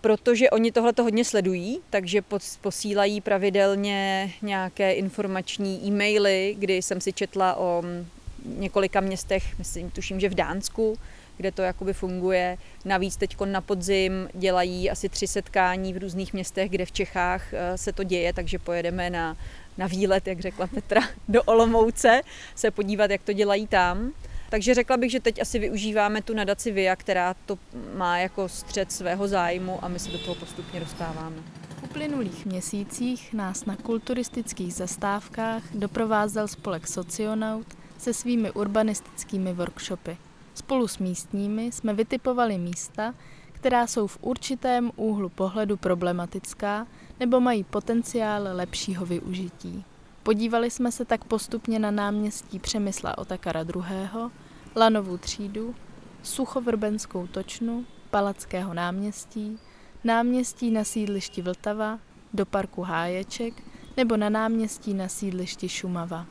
protože 0.00 0.50
oni 0.50 0.72
tohle 0.72 0.92
to 0.92 1.02
hodně 1.02 1.24
sledují, 1.24 1.80
takže 1.90 2.22
posílají 2.60 3.20
pravidelně 3.20 4.32
nějaké 4.42 4.92
informační 4.92 5.80
e-maily, 5.86 6.56
kdy 6.58 6.76
jsem 6.76 7.00
si 7.00 7.12
četla 7.12 7.54
o 7.54 7.82
mm, 7.82 8.06
několika 8.44 9.00
městech, 9.00 9.58
myslím, 9.58 9.90
tuším, 9.90 10.20
že 10.20 10.28
v 10.28 10.34
Dánsku, 10.34 10.98
kde 11.36 11.52
to 11.52 11.62
jakoby 11.62 11.92
funguje. 11.92 12.58
Navíc 12.84 13.16
teď 13.16 13.36
na 13.44 13.60
podzim 13.60 14.28
dělají 14.34 14.90
asi 14.90 15.08
tři 15.08 15.26
setkání 15.26 15.94
v 15.94 15.98
různých 15.98 16.32
městech, 16.32 16.70
kde 16.70 16.86
v 16.86 16.92
Čechách 16.92 17.54
eh, 17.54 17.78
se 17.78 17.92
to 17.92 18.02
děje, 18.02 18.32
takže 18.32 18.58
pojedeme 18.58 19.10
na, 19.10 19.36
na 19.78 19.86
výlet, 19.86 20.26
jak 20.26 20.40
řekla 20.40 20.66
Petra, 20.66 21.00
do 21.28 21.42
Olomouce 21.42 22.20
se 22.54 22.70
podívat, 22.70 23.10
jak 23.10 23.22
to 23.22 23.32
dělají 23.32 23.66
tam. 23.66 24.12
Takže 24.50 24.74
řekla 24.74 24.96
bych, 24.96 25.10
že 25.10 25.20
teď 25.20 25.40
asi 25.40 25.58
využíváme 25.58 26.22
tu 26.22 26.34
nadaci 26.34 26.72
VIA, 26.72 26.96
která 26.96 27.34
to 27.46 27.58
má 27.94 28.18
jako 28.18 28.48
střed 28.48 28.92
svého 28.92 29.28
zájmu 29.28 29.84
a 29.84 29.88
my 29.88 29.98
se 29.98 30.10
do 30.10 30.18
toho 30.18 30.34
postupně 30.34 30.80
dostáváme. 30.80 31.36
V 31.80 31.82
uplynulých 31.82 32.46
měsících 32.46 33.32
nás 33.32 33.64
na 33.64 33.76
kulturistických 33.76 34.74
zastávkách 34.74 35.62
doprovázel 35.74 36.48
spolek 36.48 36.86
Socionaut 36.86 37.66
se 38.04 38.14
svými 38.14 38.50
urbanistickými 38.50 39.52
workshopy. 39.52 40.16
Spolu 40.54 40.88
s 40.88 40.98
místními 40.98 41.72
jsme 41.72 41.94
vytipovali 41.94 42.58
místa, 42.58 43.14
která 43.52 43.86
jsou 43.86 44.06
v 44.06 44.18
určitém 44.20 44.90
úhlu 44.96 45.28
pohledu 45.28 45.76
problematická 45.76 46.86
nebo 47.20 47.40
mají 47.40 47.64
potenciál 47.64 48.48
lepšího 48.52 49.06
využití. 49.06 49.84
Podívali 50.22 50.70
jsme 50.70 50.92
se 50.92 51.04
tak 51.04 51.24
postupně 51.24 51.78
na 51.78 51.90
náměstí 51.90 52.58
Přemysla 52.58 53.18
Otakara 53.18 53.60
II., 53.60 54.30
Lanovu 54.76 55.18
třídu, 55.18 55.74
Suchovrubenskou 56.22 57.26
točnu, 57.26 57.84
Palackého 58.10 58.74
náměstí, 58.74 59.58
náměstí 60.04 60.70
na 60.70 60.84
sídlišti 60.84 61.42
Vltava, 61.42 61.98
do 62.34 62.46
parku 62.46 62.82
Háječek 62.82 63.62
nebo 63.96 64.16
na 64.16 64.28
náměstí 64.28 64.94
na 64.94 65.08
sídlišti 65.08 65.68
Šumava. 65.68 66.26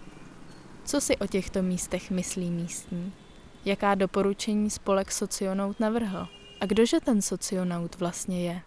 Co 0.86 1.02
si 1.02 1.18
o 1.18 1.28
těchto 1.28 1.62
místech 1.62 2.12
myslí 2.12 2.52
místní? 2.52 3.13
Jaká 3.66 3.96
doporučení 3.96 4.70
spolek 4.70 5.12
Socionaut 5.12 5.80
navrhl? 5.80 6.28
A 6.62 6.66
kdože 6.66 7.00
ten 7.00 7.22
Socionaut 7.22 8.00
vlastně 8.00 8.46
je? 8.46 8.62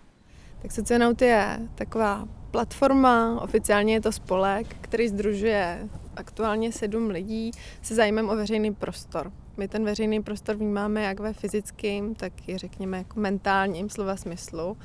Tak 0.62 0.72
Socionaut 0.72 1.22
je 1.22 1.58
taková 1.74 2.28
platforma, 2.50 3.40
oficiálně 3.40 3.94
je 3.94 4.00
to 4.00 4.12
spolek, 4.12 4.76
který 4.80 5.08
združuje 5.08 5.88
aktuálně 6.16 6.72
sedm 6.72 7.10
lidí 7.10 7.50
se 7.82 7.94
zájmem 7.94 8.28
o 8.28 8.36
veřejný 8.36 8.74
prostor. 8.74 9.32
My 9.56 9.68
ten 9.68 9.84
veřejný 9.84 10.22
prostor 10.22 10.56
vnímáme 10.56 11.02
jak 11.02 11.20
ve 11.20 11.32
fyzickém, 11.32 12.14
tak 12.14 12.48
i 12.48 12.58
řekněme 12.58 12.98
jako 12.98 13.20
mentálním 13.20 13.90
slova 13.90 14.16
smyslu. 14.16 14.76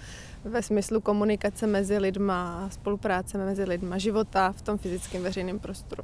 Ve 0.43 0.61
smyslu 0.61 1.01
komunikace 1.01 1.67
mezi 1.67 1.97
lidma, 1.97 2.69
spolupráce 2.71 3.37
mezi 3.37 3.63
lidma, 3.63 3.97
života 3.97 4.51
v 4.51 4.61
tom 4.61 4.77
fyzickém 4.77 5.23
veřejném 5.23 5.59
prostoru. 5.59 6.03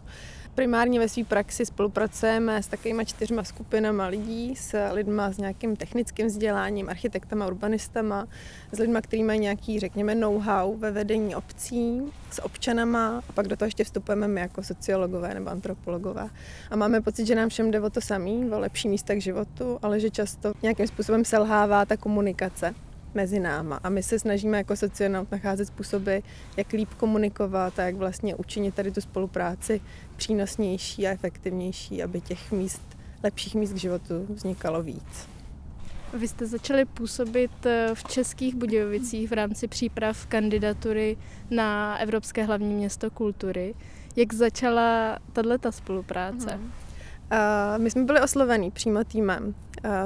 Primárně 0.57 0.99
ve 0.99 1.09
své 1.09 1.23
praxi 1.23 1.65
spolupracujeme 1.65 2.63
s 2.63 2.67
takovými 2.67 3.05
čtyřma 3.05 3.43
skupinama 3.43 4.07
lidí, 4.07 4.55
s 4.55 4.89
lidma 4.91 5.31
s 5.31 5.37
nějakým 5.37 5.75
technickým 5.75 6.27
vzděláním, 6.27 6.89
architektama, 6.89 7.47
urbanistama, 7.47 8.27
s 8.71 8.79
lidma, 8.79 9.01
kteří 9.01 9.23
mají 9.23 9.39
nějaký, 9.39 9.79
řekněme, 9.79 10.15
know-how 10.15 10.77
ve 10.77 10.91
vedení 10.91 11.35
obcí, 11.35 12.01
s 12.31 12.43
občanama 12.43 13.23
a 13.29 13.31
pak 13.31 13.47
do 13.47 13.57
toho 13.57 13.67
ještě 13.67 13.83
vstupujeme 13.83 14.27
my 14.27 14.41
jako 14.41 14.63
sociologové 14.63 15.33
nebo 15.33 15.49
antropologové. 15.49 16.29
A 16.71 16.75
máme 16.75 17.01
pocit, 17.01 17.27
že 17.27 17.35
nám 17.35 17.49
všem 17.49 17.71
jde 17.71 17.81
o 17.81 17.89
to 17.89 18.01
samý, 18.01 18.49
o 18.51 18.59
lepší 18.59 18.89
místa 18.89 19.15
k 19.15 19.21
životu, 19.21 19.79
ale 19.81 19.99
že 19.99 20.09
často 20.09 20.53
nějakým 20.61 20.87
způsobem 20.87 21.25
selhává 21.25 21.85
ta 21.85 21.97
komunikace 21.97 22.75
mezi 23.17 23.39
náma. 23.39 23.79
A 23.83 23.89
my 23.89 24.03
se 24.03 24.19
snažíme 24.19 24.57
jako 24.57 24.75
socionaut 24.75 25.31
nacházet 25.31 25.67
způsoby, 25.67 26.17
jak 26.57 26.73
líp 26.73 26.93
komunikovat 26.93 27.79
a 27.79 27.83
jak 27.83 27.95
vlastně 27.95 28.35
učinit 28.35 28.75
tady 28.75 28.91
tu 28.91 29.01
spolupráci 29.01 29.81
přínosnější 30.15 31.07
a 31.07 31.11
efektivnější, 31.11 32.03
aby 32.03 32.21
těch 32.21 32.51
míst, 32.51 32.81
lepších 33.23 33.55
míst 33.55 33.73
k 33.73 33.77
životu 33.77 34.25
vznikalo 34.29 34.83
víc. 34.83 35.27
Vy 36.13 36.27
jste 36.27 36.45
začali 36.45 36.85
působit 36.85 37.65
eh, 37.65 37.89
v 37.93 38.03
Českých 38.03 38.55
Budějovicích 38.55 39.29
v 39.29 39.33
rámci 39.33 39.67
příprav 39.67 40.25
kandidatury 40.25 41.17
na 41.49 41.97
Evropské 41.97 42.43
hlavní 42.43 42.73
město 42.73 43.11
kultury. 43.11 43.75
Jak 44.15 44.33
začala 44.33 45.19
tato 45.33 45.71
spolupráce? 45.71 46.47
Uh-huh. 46.47 46.71
Uh, 47.31 47.83
my 47.83 47.91
jsme 47.91 48.03
byli 48.03 48.21
oslovení 48.21 48.71
přímo 48.71 49.03
týmem 49.03 49.55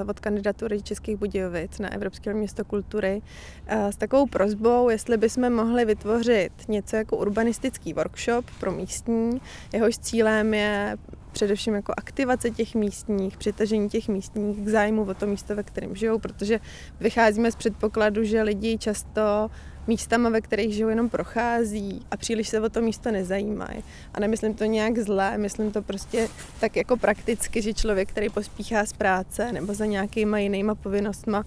od 0.10 0.20
kandidatury 0.20 0.82
Českých 0.82 1.18
Budějovic 1.18 1.80
na 1.80 1.94
Evropské 1.94 2.34
město 2.34 2.66
kultury 2.66 3.22
uh, 3.22 3.88
s 3.88 3.96
takovou 3.96 4.26
prozbou, 4.28 4.90
jestli 4.90 5.18
bychom 5.18 5.54
mohli 5.54 5.86
vytvořit 5.86 6.52
něco 6.68 6.96
jako 6.96 7.18
urbanistický 7.18 7.94
workshop 7.94 8.46
pro 8.60 8.72
místní. 8.72 9.42
Jehož 9.74 9.98
cílem 9.98 10.54
je 10.54 10.98
především 11.32 11.74
jako 11.74 11.94
aktivace 11.98 12.50
těch 12.50 12.76
místních, 12.76 13.38
přitažení 13.38 13.90
těch 13.90 14.08
místních 14.08 14.58
k 14.58 14.68
zájmu 14.68 15.04
o 15.04 15.14
to 15.14 15.28
místo, 15.28 15.56
ve 15.56 15.64
kterém 15.64 15.96
žijou, 15.96 16.20
protože 16.20 16.60
vycházíme 17.00 17.52
z 17.52 17.56
předpokladu, 17.56 18.24
že 18.24 18.42
lidi 18.42 18.78
často 18.78 19.50
místama, 19.88 20.30
ve 20.30 20.42
kterých 20.42 20.74
žijou, 20.74 20.90
jenom 20.90 21.10
prochází 21.10 22.06
a 22.12 22.18
příliš 22.18 22.50
se 22.50 22.62
o 22.62 22.70
to 22.70 22.82
místo 22.82 23.12
nezajímají. 23.12 23.84
A 24.14 24.20
nemyslím 24.20 24.54
to 24.54 24.66
nějak 24.66 25.00
zlé, 25.00 25.38
myslím 25.38 25.72
to 25.72 25.82
prostě 25.82 26.28
tak 26.60 26.76
jako 26.76 26.98
prakticky, 26.98 27.62
že 27.62 27.74
člověk, 27.74 28.10
který 28.10 28.30
pospíchá 28.30 28.86
z 28.86 28.94
práce 28.94 29.52
nebo 29.52 29.74
za 29.74 29.86
nějakýma 29.86 30.40
jinýma 30.40 30.76
povinnostma, 30.76 31.46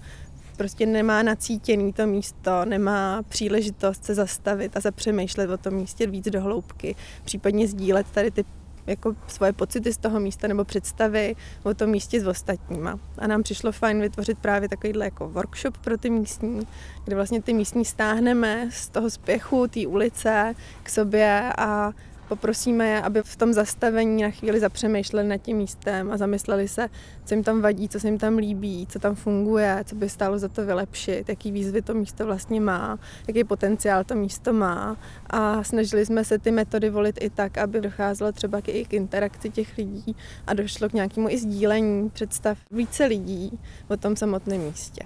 prostě 0.57 0.85
nemá 0.85 1.23
nacítěný 1.23 1.93
to 1.93 2.07
místo, 2.07 2.65
nemá 2.65 3.23
příležitost 3.29 4.05
se 4.05 4.15
zastavit 4.15 4.77
a 4.77 4.79
zapřemýšlet 4.79 5.49
o 5.49 5.57
tom 5.57 5.73
místě 5.73 6.07
víc 6.07 6.25
do 6.25 6.41
hloubky, 6.41 6.95
případně 7.23 7.67
sdílet 7.67 8.07
tady 8.13 8.31
ty 8.31 8.45
jako 8.87 9.15
svoje 9.27 9.53
pocity 9.53 9.93
z 9.93 9.97
toho 9.97 10.19
místa 10.19 10.47
nebo 10.47 10.63
představy 10.63 11.35
o 11.63 11.73
tom 11.73 11.89
místě 11.89 12.21
s 12.21 12.27
ostatníma. 12.27 12.99
A 13.17 13.27
nám 13.27 13.43
přišlo 13.43 13.71
fajn 13.71 14.01
vytvořit 14.01 14.39
právě 14.39 14.69
takovýhle 14.69 15.05
jako 15.05 15.29
workshop 15.29 15.77
pro 15.77 15.97
ty 15.97 16.09
místní, 16.09 16.67
kde 17.05 17.15
vlastně 17.15 17.41
ty 17.41 17.53
místní 17.53 17.85
stáhneme 17.85 18.69
z 18.71 18.89
toho 18.89 19.09
spěchu, 19.09 19.67
té 19.67 19.87
ulice 19.87 20.55
k 20.83 20.89
sobě 20.89 21.53
a 21.57 21.91
Poprosíme 22.27 22.87
je, 22.87 23.01
aby 23.01 23.21
v 23.23 23.35
tom 23.35 23.53
zastavení 23.53 24.23
na 24.23 24.29
chvíli 24.29 24.59
zapřemýšleli 24.59 25.27
nad 25.27 25.37
tím 25.37 25.57
místem 25.57 26.11
a 26.11 26.17
zamysleli 26.17 26.67
se, 26.67 26.89
co 27.25 27.33
jim 27.33 27.43
tam 27.43 27.61
vadí, 27.61 27.89
co 27.89 27.99
se 27.99 28.07
jim 28.07 28.17
tam 28.17 28.37
líbí, 28.37 28.87
co 28.87 28.99
tam 28.99 29.15
funguje, 29.15 29.83
co 29.85 29.95
by 29.95 30.09
stálo 30.09 30.39
za 30.39 30.47
to 30.47 30.65
vylepšit, 30.65 31.29
jaký 31.29 31.51
výzvy 31.51 31.81
to 31.81 31.93
místo 31.93 32.25
vlastně 32.25 32.61
má, 32.61 32.99
jaký 33.27 33.43
potenciál 33.43 34.03
to 34.03 34.15
místo 34.15 34.53
má. 34.53 34.97
A 35.29 35.63
snažili 35.63 36.05
jsme 36.05 36.23
se 36.23 36.39
ty 36.39 36.51
metody 36.51 36.89
volit 36.89 37.17
i 37.21 37.29
tak, 37.29 37.57
aby 37.57 37.81
docházelo 37.81 38.31
třeba 38.31 38.61
i 38.67 38.85
k 38.85 38.93
interakci 38.93 39.49
těch 39.49 39.77
lidí 39.77 40.15
a 40.47 40.53
došlo 40.53 40.89
k 40.89 40.93
nějakému 40.93 41.29
i 41.29 41.37
sdílení 41.37 42.09
představ 42.09 42.57
více 42.71 43.05
lidí 43.05 43.59
o 43.87 43.97
tom 43.97 44.15
samotném 44.15 44.61
místě. 44.61 45.03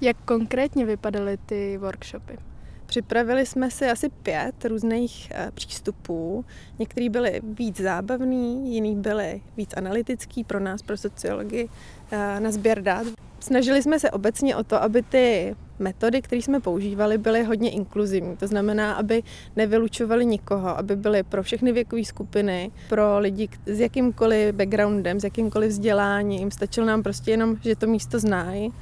Jak 0.00 0.16
konkrétně 0.24 0.86
vypadaly 0.86 1.36
ty 1.46 1.78
workshopy? 1.78 2.38
Připravili 2.86 3.46
jsme 3.46 3.70
si 3.70 3.90
asi 3.90 4.08
pět 4.08 4.64
různých 4.64 5.30
eh, 5.30 5.50
přístupů. 5.54 6.44
Některý 6.78 7.08
byly 7.08 7.40
víc 7.44 7.80
zábavný, 7.80 8.74
jiný 8.74 8.96
byly 8.96 9.42
víc 9.56 9.70
analytický 9.76 10.44
pro 10.44 10.60
nás, 10.60 10.82
pro 10.82 10.96
sociologii, 10.96 11.68
eh, 12.10 12.40
na 12.40 12.50
sběr 12.50 12.82
dát. 12.82 13.06
Snažili 13.40 13.82
jsme 13.82 14.00
se 14.00 14.10
obecně 14.10 14.56
o 14.56 14.64
to, 14.64 14.82
aby 14.82 15.02
ty 15.02 15.56
metody, 15.78 16.22
které 16.22 16.42
jsme 16.42 16.60
používali, 16.60 17.18
byly 17.18 17.44
hodně 17.44 17.70
inkluzivní. 17.70 18.36
To 18.36 18.46
znamená, 18.46 18.94
aby 18.94 19.22
nevylučovali 19.56 20.26
nikoho, 20.26 20.78
aby 20.78 20.96
byly 20.96 21.22
pro 21.22 21.42
všechny 21.42 21.72
věkové 21.72 22.04
skupiny, 22.04 22.70
pro 22.88 23.18
lidi 23.18 23.48
s 23.66 23.80
jakýmkoliv 23.80 24.54
backgroundem, 24.54 25.20
s 25.20 25.24
jakýmkoliv 25.24 25.70
vzděláním. 25.70 26.50
Stačilo 26.50 26.86
nám 26.86 27.02
prostě 27.02 27.30
jenom, 27.30 27.56
že 27.62 27.76
to 27.76 27.86
místo 27.86 28.18
znají, 28.18 28.72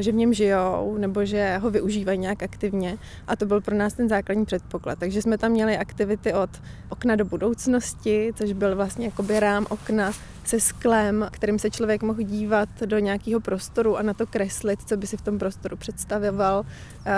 že 0.00 0.12
v 0.12 0.14
něm 0.14 0.34
žijou, 0.34 0.96
nebo 0.98 1.24
že 1.24 1.56
ho 1.56 1.70
využívají 1.70 2.18
nějak 2.18 2.42
aktivně. 2.42 2.98
A 3.26 3.36
to 3.36 3.46
byl 3.46 3.60
pro 3.60 3.76
nás 3.76 3.94
ten 3.94 4.08
základní 4.08 4.44
předpoklad. 4.44 4.98
Takže 4.98 5.22
jsme 5.22 5.38
tam 5.38 5.52
měli 5.52 5.78
aktivity 5.78 6.34
od 6.34 6.50
okna 6.88 7.16
do 7.16 7.24
budoucnosti, 7.24 8.32
což 8.34 8.52
byl 8.52 8.76
vlastně 8.76 9.06
jakoby 9.06 9.40
rám 9.40 9.66
okna 9.70 10.12
se 10.44 10.60
sklem, 10.60 11.28
kterým 11.30 11.58
se 11.58 11.70
člověk 11.70 12.02
mohl 12.02 12.22
dívat 12.22 12.68
do 12.84 12.98
nějakého 12.98 13.40
prostoru 13.40 13.96
a 13.96 14.02
na 14.02 14.14
to 14.14 14.26
kreslit, 14.26 14.82
co 14.86 14.96
by 14.96 15.06
si 15.06 15.16
v 15.16 15.22
tom 15.22 15.38
prostoru 15.38 15.76
představoval 15.76 16.66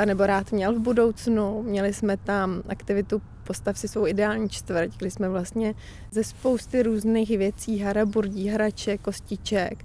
nebo 0.05 0.27
rád 0.27 0.53
měl 0.53 0.75
v 0.75 0.79
budoucnu. 0.79 1.63
Měli 1.63 1.93
jsme 1.93 2.17
tam 2.17 2.63
aktivitu 2.69 3.23
Postav 3.47 3.79
si 3.79 3.89
svou 3.89 4.07
ideální 4.07 4.49
čtvrť, 4.49 4.99
kdy 4.99 5.11
jsme 5.11 5.29
vlastně 5.29 5.75
ze 6.11 6.25
spousty 6.25 6.83
různých 6.83 7.39
věcí, 7.39 7.79
haraburdí, 7.79 8.49
hraček, 8.49 9.01
kostiček, 9.01 9.85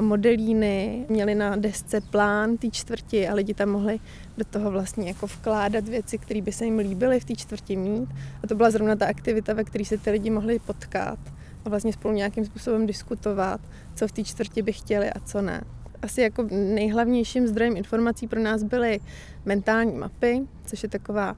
modelíny, 0.00 1.06
měli 1.08 1.34
na 1.34 1.56
desce 1.56 2.00
plán 2.00 2.56
té 2.56 2.70
čtvrti 2.70 3.28
a 3.28 3.34
lidi 3.34 3.54
tam 3.54 3.68
mohli 3.68 4.00
do 4.38 4.44
toho 4.44 4.70
vlastně 4.70 5.08
jako 5.08 5.26
vkládat 5.26 5.88
věci, 5.88 6.18
které 6.18 6.42
by 6.42 6.52
se 6.52 6.64
jim 6.64 6.78
líbily 6.78 7.20
v 7.20 7.24
té 7.24 7.34
čtvrti 7.34 7.76
mít. 7.76 8.08
A 8.42 8.46
to 8.46 8.54
byla 8.54 8.70
zrovna 8.70 8.96
ta 8.96 9.06
aktivita, 9.06 9.54
ve 9.54 9.64
které 9.64 9.84
se 9.84 9.98
ty 9.98 10.10
lidi 10.10 10.30
mohli 10.30 10.58
potkat 10.58 11.18
a 11.64 11.68
vlastně 11.68 11.92
spolu 11.92 12.14
nějakým 12.14 12.44
způsobem 12.44 12.86
diskutovat, 12.86 13.60
co 13.94 14.08
v 14.08 14.12
té 14.12 14.24
čtvrti 14.24 14.62
by 14.62 14.72
chtěli 14.72 15.10
a 15.10 15.20
co 15.20 15.42
ne. 15.42 15.60
Asi 16.02 16.20
jako 16.20 16.48
nejhlavnějším 16.50 17.46
zdrojem 17.46 17.76
informací 17.76 18.28
pro 18.28 18.40
nás 18.40 18.62
byly 18.62 19.00
mentální 19.44 19.92
mapy, 19.98 20.42
což 20.66 20.82
je 20.82 20.88
taková 20.88 21.36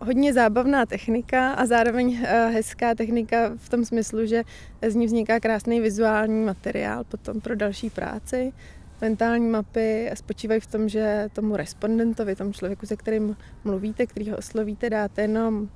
hodně 0.00 0.32
zábavná 0.32 0.86
technika 0.86 1.52
a 1.52 1.66
zároveň 1.66 2.20
eh, 2.22 2.48
hezká 2.48 2.94
technika 2.94 3.50
v 3.56 3.68
tom 3.68 3.84
smyslu, 3.84 4.26
že 4.26 4.42
z 4.88 4.94
ní 4.94 5.06
vzniká 5.06 5.40
krásný 5.40 5.80
vizuální 5.80 6.44
materiál 6.44 7.04
potom 7.04 7.40
pro 7.40 7.56
další 7.56 7.90
práci. 7.90 8.52
Mentální 9.00 9.48
mapy 9.48 10.10
spočívají 10.14 10.60
v 10.60 10.66
tom, 10.66 10.88
že 10.88 11.28
tomu 11.32 11.56
respondentovi, 11.56 12.36
tomu 12.36 12.52
člověku, 12.52 12.86
se 12.86 12.96
kterým 12.96 13.36
mluvíte, 13.64 14.06
který 14.06 14.30
ho 14.30 14.36
oslovíte, 14.36 14.90
dáte 14.90 15.22
jenom 15.22 15.68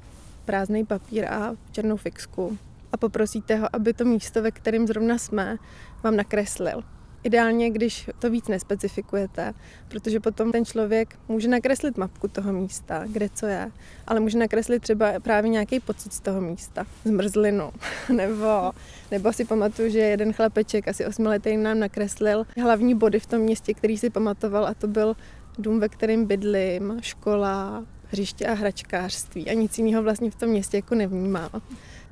prázdný 0.44 0.84
papír 0.84 1.24
a 1.24 1.54
černou 1.72 1.96
fixku 1.96 2.58
a 2.96 2.98
poprosíte 2.98 3.56
ho, 3.56 3.68
aby 3.72 3.92
to 3.92 4.04
místo, 4.04 4.42
ve 4.42 4.50
kterém 4.50 4.86
zrovna 4.86 5.18
jsme, 5.18 5.56
vám 6.02 6.16
nakreslil. 6.16 6.82
Ideálně, 7.24 7.70
když 7.70 8.10
to 8.18 8.30
víc 8.30 8.48
nespecifikujete, 8.48 9.54
protože 9.88 10.20
potom 10.20 10.52
ten 10.52 10.64
člověk 10.64 11.18
může 11.28 11.48
nakreslit 11.48 11.96
mapku 11.96 12.28
toho 12.28 12.52
místa, 12.52 13.04
kde 13.06 13.28
co 13.34 13.46
je, 13.46 13.70
ale 14.06 14.20
může 14.20 14.38
nakreslit 14.38 14.82
třeba 14.82 15.20
právě 15.20 15.50
nějaký 15.50 15.80
pocit 15.80 16.12
z 16.12 16.20
toho 16.20 16.40
místa, 16.40 16.86
zmrzlinu, 17.04 17.72
nebo, 18.12 18.72
nebo 19.10 19.32
si 19.32 19.44
pamatuju, 19.44 19.90
že 19.90 19.98
jeden 19.98 20.32
chlapeček, 20.32 20.88
asi 20.88 21.06
osmiletý, 21.06 21.56
nám 21.56 21.78
nakreslil 21.78 22.44
hlavní 22.62 22.94
body 22.94 23.20
v 23.20 23.26
tom 23.26 23.40
městě, 23.40 23.74
který 23.74 23.98
si 23.98 24.10
pamatoval 24.10 24.66
a 24.66 24.74
to 24.74 24.86
byl 24.86 25.16
dům, 25.58 25.80
ve 25.80 25.88
kterém 25.88 26.26
bydlím, 26.26 26.98
škola, 27.00 27.84
hřiště 28.10 28.46
a 28.46 28.54
hračkářství 28.54 29.50
a 29.50 29.52
nic 29.52 29.78
jiného 29.78 30.02
vlastně 30.02 30.30
v 30.30 30.34
tom 30.34 30.48
městě 30.48 30.76
jako 30.76 30.94
nevnímal. 30.94 31.50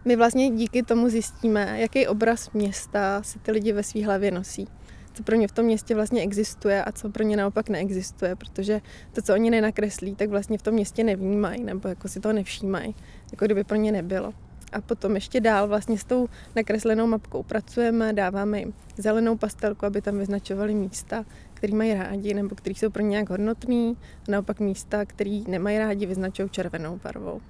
My 0.04 0.16
vlastně 0.16 0.50
díky 0.50 0.82
tomu 0.82 1.08
zjistíme, 1.08 1.80
jaký 1.80 2.06
obraz 2.06 2.50
města 2.50 3.22
si 3.22 3.38
ty 3.38 3.52
lidi 3.52 3.72
ve 3.72 3.82
své 3.82 4.04
hlavě 4.04 4.30
nosí 4.30 4.68
co 5.14 5.22
pro 5.22 5.36
ně 5.36 5.48
v 5.48 5.52
tom 5.52 5.64
městě 5.64 5.94
vlastně 5.94 6.22
existuje 6.22 6.84
a 6.84 6.92
co 6.92 7.10
pro 7.10 7.22
ně 7.22 7.36
naopak 7.36 7.68
neexistuje, 7.68 8.36
protože 8.36 8.80
to, 9.12 9.22
co 9.22 9.34
oni 9.34 9.50
nenakreslí, 9.50 10.14
tak 10.14 10.30
vlastně 10.30 10.58
v 10.58 10.62
tom 10.62 10.74
městě 10.74 11.04
nevnímají 11.04 11.64
nebo 11.64 11.88
jako 11.88 12.08
si 12.08 12.20
to 12.20 12.32
nevšímají, 12.32 12.94
jako 13.32 13.44
kdyby 13.44 13.64
pro 13.64 13.76
ně 13.76 13.92
nebylo. 13.92 14.32
A 14.72 14.80
potom 14.80 15.14
ještě 15.14 15.40
dál 15.40 15.68
vlastně 15.68 15.98
s 15.98 16.04
tou 16.04 16.28
nakreslenou 16.56 17.06
mapkou 17.06 17.42
pracujeme, 17.42 18.12
dáváme 18.12 18.58
jim 18.58 18.74
zelenou 18.96 19.36
pastelku, 19.36 19.86
aby 19.86 20.02
tam 20.02 20.18
vyznačovali 20.18 20.74
místa, 20.74 21.24
který 21.54 21.74
mají 21.74 21.94
rádi 21.94 22.34
nebo 22.34 22.54
který 22.54 22.74
jsou 22.74 22.90
pro 22.90 23.02
ně 23.02 23.08
nějak 23.08 23.30
hodnotný, 23.30 23.96
a 24.28 24.30
naopak 24.30 24.60
místa, 24.60 25.04
který 25.04 25.44
nemají 25.48 25.78
rádi, 25.78 26.06
vyznačují 26.06 26.48
červenou 26.48 27.00
barvou. 27.04 27.40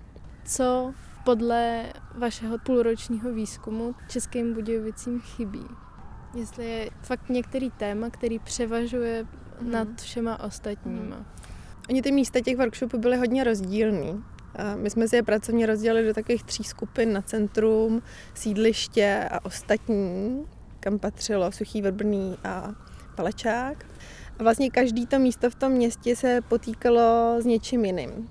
Co 0.44 0.94
podle 1.24 1.92
vašeho 2.18 2.58
půlročního 2.58 3.32
výzkumu 3.32 3.94
Českým 4.08 4.54
Budějovicím 4.54 5.20
chybí? 5.20 5.66
Jestli 6.34 6.70
je 6.70 6.90
fakt 7.02 7.28
některý 7.28 7.70
téma, 7.70 8.10
který 8.10 8.38
převažuje 8.38 9.26
mm. 9.60 9.70
nad 9.70 9.88
všema 10.00 10.40
ostatníma. 10.40 11.16
Mm. 11.16 11.24
Oni 11.90 12.02
ty 12.02 12.12
místa 12.12 12.40
těch 12.40 12.56
workshopů 12.56 12.98
byly 12.98 13.16
hodně 13.16 13.44
rozdílný. 13.44 14.24
My 14.76 14.90
jsme 14.90 15.08
si 15.08 15.16
je 15.16 15.22
pracovně 15.22 15.66
rozdělili 15.66 16.06
do 16.06 16.14
takových 16.14 16.44
tří 16.44 16.64
skupin 16.64 17.12
na 17.12 17.22
centrum, 17.22 18.02
sídliště 18.34 19.28
a 19.30 19.44
ostatní, 19.44 20.44
kam 20.80 20.98
patřilo 20.98 21.52
Suchý 21.52 21.82
Vrbrný 21.82 22.38
a 22.44 22.74
Palečák. 23.14 23.86
A 24.38 24.42
vlastně 24.42 24.70
každý 24.70 25.06
to 25.06 25.18
místo 25.18 25.50
v 25.50 25.54
tom 25.54 25.72
městě 25.72 26.16
se 26.16 26.40
potýkalo 26.48 27.36
s 27.40 27.44
něčím 27.44 27.84
jiným. 27.84 28.28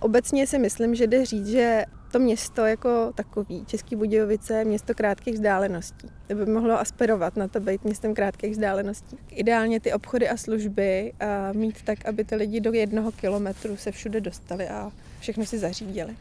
Obecně 0.00 0.46
si 0.46 0.58
myslím, 0.58 0.94
že 0.94 1.06
jde 1.06 1.26
říct, 1.26 1.46
že 1.46 1.84
to 2.14 2.18
město 2.18 2.66
jako 2.66 3.12
takový, 3.14 3.64
Český 3.66 3.96
Budějovice, 3.96 4.64
město 4.64 4.94
krátkých 4.94 5.34
vzdáleností. 5.34 6.10
To 6.26 6.34
by 6.34 6.46
mohlo 6.46 6.80
aspirovat 6.80 7.36
na 7.36 7.48
to 7.48 7.60
být 7.60 7.84
městem 7.84 8.14
krátkých 8.14 8.50
vzdáleností. 8.50 9.18
Ideálně 9.30 9.80
ty 9.80 9.92
obchody 9.92 10.28
a 10.28 10.36
služby 10.36 11.12
a 11.20 11.52
mít 11.52 11.82
tak, 11.82 12.06
aby 12.06 12.24
ty 12.24 12.36
lidi 12.36 12.60
do 12.60 12.72
jednoho 12.72 13.12
kilometru 13.12 13.76
se 13.76 13.92
všude 13.92 14.20
dostali 14.20 14.68
a 14.68 14.92
všechno 15.20 15.46
si 15.46 15.58
zařídili. 15.58 16.16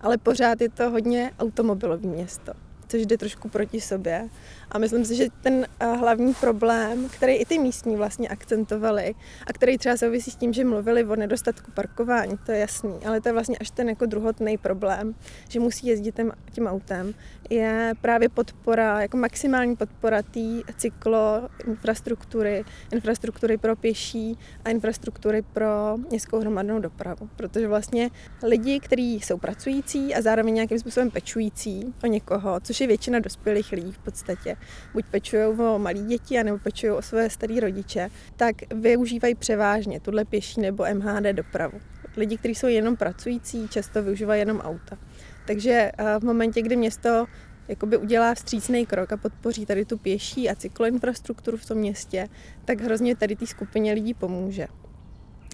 Ale 0.00 0.18
pořád 0.18 0.60
je 0.60 0.68
to 0.68 0.90
hodně 0.90 1.30
automobilový 1.38 2.06
město 2.06 2.52
což 2.88 3.06
jde 3.06 3.18
trošku 3.18 3.48
proti 3.48 3.80
sobě. 3.80 4.28
A 4.70 4.78
myslím 4.78 5.04
si, 5.04 5.14
že 5.14 5.26
ten 5.40 5.66
eh, 5.80 5.86
hlavní 5.86 6.34
problém, 6.34 7.08
který 7.08 7.32
i 7.32 7.44
ty 7.44 7.58
místní 7.58 7.96
vlastně 7.96 8.28
akcentovali 8.28 9.14
a 9.46 9.52
který 9.52 9.78
třeba 9.78 9.96
souvisí 9.96 10.30
s 10.30 10.36
tím, 10.36 10.52
že 10.52 10.64
mluvili 10.64 11.04
o 11.04 11.16
nedostatku 11.16 11.70
parkování, 11.70 12.38
to 12.46 12.52
je 12.52 12.58
jasný, 12.58 12.94
ale 13.06 13.20
to 13.20 13.28
je 13.28 13.32
vlastně 13.32 13.58
až 13.58 13.70
ten 13.70 13.88
jako 13.88 14.06
druhotný 14.06 14.58
problém, 14.58 15.14
že 15.48 15.60
musí 15.60 15.86
jezdit 15.86 16.16
tím, 16.16 16.32
tím 16.52 16.66
autem, 16.66 17.14
je 17.50 17.92
právě 18.00 18.28
podpora, 18.28 19.00
jako 19.00 19.16
maximální 19.16 19.76
podpora 19.76 20.22
té 20.22 20.40
cyklo 20.76 21.48
infrastruktury, 21.66 22.64
infrastruktury 22.92 23.56
pro 23.58 23.76
pěší 23.76 24.38
a 24.64 24.70
infrastruktury 24.70 25.42
pro 25.42 25.96
městskou 26.10 26.40
hromadnou 26.40 26.78
dopravu. 26.78 27.28
Protože 27.36 27.68
vlastně 27.68 28.10
lidi, 28.42 28.80
kteří 28.80 29.20
jsou 29.20 29.38
pracující 29.38 30.14
a 30.14 30.22
zároveň 30.22 30.54
nějakým 30.54 30.78
způsobem 30.78 31.10
pečující 31.10 31.94
o 32.04 32.06
někoho, 32.06 32.60
což 32.60 32.77
je 32.80 32.86
většina 32.86 33.18
dospělých 33.18 33.72
lidí 33.72 33.92
v 33.92 33.98
podstatě, 33.98 34.56
buď 34.92 35.04
pečují 35.10 35.42
o 35.42 35.78
malé 35.78 35.94
děti, 35.98 36.38
anebo 36.38 36.58
pečují 36.58 36.92
o 36.92 37.02
své 37.02 37.30
staré 37.30 37.60
rodiče, 37.60 38.08
tak 38.36 38.56
využívají 38.74 39.34
převážně 39.34 40.00
tuhle 40.00 40.24
pěší 40.24 40.60
nebo 40.60 40.84
MHD 40.94 41.24
dopravu. 41.32 41.80
Lidi, 42.16 42.38
kteří 42.38 42.54
jsou 42.54 42.66
jenom 42.66 42.96
pracující, 42.96 43.68
často 43.68 44.02
využívají 44.02 44.40
jenom 44.40 44.60
auta. 44.60 44.98
Takže 45.46 45.92
v 46.18 46.24
momentě, 46.24 46.62
kdy 46.62 46.76
město 46.76 47.26
jakoby 47.68 47.96
udělá 47.96 48.34
vstřícný 48.34 48.86
krok 48.86 49.12
a 49.12 49.16
podpoří 49.16 49.66
tady 49.66 49.84
tu 49.84 49.98
pěší 49.98 50.50
a 50.50 50.54
cykloinfrastrukturu 50.54 51.56
v 51.56 51.66
tom 51.66 51.78
městě, 51.78 52.28
tak 52.64 52.80
hrozně 52.80 53.16
tady 53.16 53.36
té 53.36 53.46
skupině 53.46 53.92
lidí 53.92 54.14
pomůže. 54.14 54.66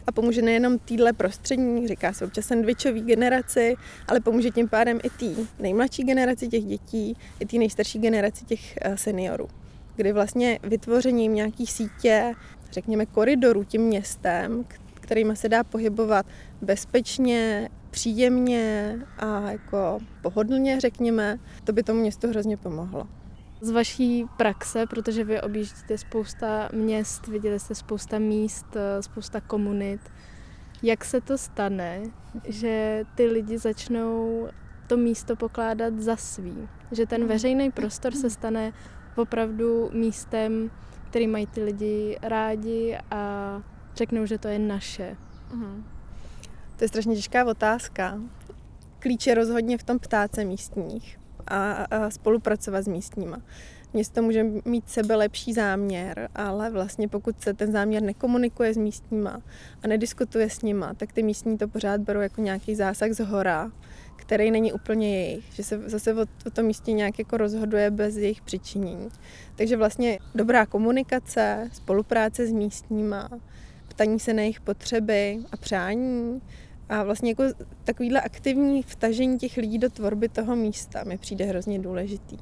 A 0.06 0.12
pomůže 0.12 0.42
nejenom 0.42 0.78
týdle 0.78 1.12
prostřední, 1.12 1.88
říká 1.88 2.12
se 2.12 2.24
občas 2.24 2.46
sandvičový 2.46 3.00
generaci, 3.00 3.74
ale 4.08 4.20
pomůže 4.20 4.50
tím 4.50 4.68
pádem 4.68 5.00
i 5.02 5.10
té 5.10 5.42
nejmladší 5.58 6.04
generaci 6.04 6.48
těch 6.48 6.64
dětí, 6.64 7.16
i 7.40 7.46
té 7.46 7.56
nejstarší 7.58 7.98
generaci 7.98 8.44
těch 8.44 8.76
eh, 8.76 8.96
seniorů. 8.96 9.48
Kdy 9.96 10.12
vlastně 10.12 10.58
vytvořením 10.62 11.34
nějaký 11.34 11.66
sítě, 11.66 12.34
řekněme 12.72 13.06
koridoru 13.06 13.64
tím 13.64 13.82
městem, 13.82 14.64
kterými 14.94 15.36
se 15.36 15.48
dá 15.48 15.64
pohybovat 15.64 16.26
bezpečně, 16.62 17.68
příjemně 17.90 18.96
a 19.18 19.50
jako 19.50 19.98
pohodlně, 20.22 20.80
řekněme, 20.80 21.38
to 21.64 21.72
by 21.72 21.82
tomu 21.82 22.00
městu 22.00 22.28
hrozně 22.28 22.56
pomohlo. 22.56 23.08
Z 23.60 23.70
vaší 23.70 24.24
praxe, 24.36 24.86
protože 24.86 25.24
vy 25.24 25.40
objíždíte 25.40 25.98
spousta 25.98 26.68
měst, 26.72 27.26
viděli 27.26 27.60
jste 27.60 27.74
spousta 27.74 28.18
míst, 28.18 28.66
spousta 29.00 29.40
komunit, 29.40 30.00
jak 30.82 31.04
se 31.04 31.20
to 31.20 31.38
stane, 31.38 32.02
že 32.44 33.04
ty 33.14 33.26
lidi 33.26 33.58
začnou 33.58 34.48
to 34.86 34.96
místo 34.96 35.36
pokládat 35.36 35.98
za 35.98 36.16
svý? 36.16 36.68
Že 36.92 37.06
ten 37.06 37.26
veřejný 37.26 37.70
prostor 37.70 38.12
se 38.14 38.30
stane 38.30 38.72
opravdu 39.16 39.90
místem, 39.92 40.70
který 41.08 41.26
mají 41.26 41.46
ty 41.46 41.64
lidi 41.64 42.18
rádi 42.22 42.98
a 43.10 43.62
řeknou, 43.94 44.26
že 44.26 44.38
to 44.38 44.48
je 44.48 44.58
naše. 44.58 45.16
Mhm. 45.54 45.84
To 46.76 46.84
je 46.84 46.88
strašně 46.88 47.14
těžká 47.14 47.44
otázka. 47.44 48.20
Klíč 48.98 49.26
je 49.26 49.34
rozhodně 49.34 49.78
v 49.78 49.82
tom 49.82 49.98
ptáce 49.98 50.44
místních 50.44 51.18
a, 51.48 51.72
a 51.72 52.10
spolupracovat 52.10 52.82
s 52.82 52.88
místníma. 52.88 53.42
Město 53.92 54.22
může 54.22 54.44
mít 54.64 54.90
sebe 54.90 55.16
lepší 55.16 55.52
záměr, 55.52 56.28
ale 56.34 56.70
vlastně 56.70 57.08
pokud 57.08 57.42
se 57.42 57.54
ten 57.54 57.72
záměr 57.72 58.02
nekomunikuje 58.02 58.74
s 58.74 58.76
místníma 58.76 59.42
a 59.82 59.86
nediskutuje 59.86 60.50
s 60.50 60.62
nima, 60.62 60.94
tak 60.94 61.12
ty 61.12 61.22
místní 61.22 61.58
to 61.58 61.68
pořád 61.68 62.00
berou 62.00 62.20
jako 62.20 62.40
nějaký 62.40 62.74
zásah 62.74 63.10
z 63.10 63.24
hora, 63.24 63.72
který 64.16 64.50
není 64.50 64.72
úplně 64.72 65.16
jejich, 65.16 65.44
že 65.52 65.62
se 65.62 65.80
zase 65.86 66.14
o, 66.14 66.26
o 66.46 66.50
tom 66.50 66.66
místě 66.66 66.92
nějak 66.92 67.18
jako 67.18 67.36
rozhoduje 67.36 67.90
bez 67.90 68.16
jejich 68.16 68.42
přičinění. 68.42 69.08
Takže 69.56 69.76
vlastně 69.76 70.18
dobrá 70.34 70.66
komunikace, 70.66 71.70
spolupráce 71.72 72.46
s 72.46 72.52
místníma, 72.52 73.28
ptaní 73.88 74.20
se 74.20 74.34
na 74.34 74.42
jejich 74.42 74.60
potřeby 74.60 75.38
a 75.52 75.56
přání 75.56 76.42
a 76.88 77.02
vlastně 77.02 77.30
jako 77.30 77.44
takovýhle 77.84 78.20
aktivní 78.20 78.82
vtažení 78.82 79.38
těch 79.38 79.56
lidí 79.56 79.78
do 79.78 79.90
tvorby 79.90 80.28
toho 80.28 80.56
místa 80.56 81.04
mi 81.04 81.18
přijde 81.18 81.44
hrozně 81.44 81.78
důležitý. 81.78 82.38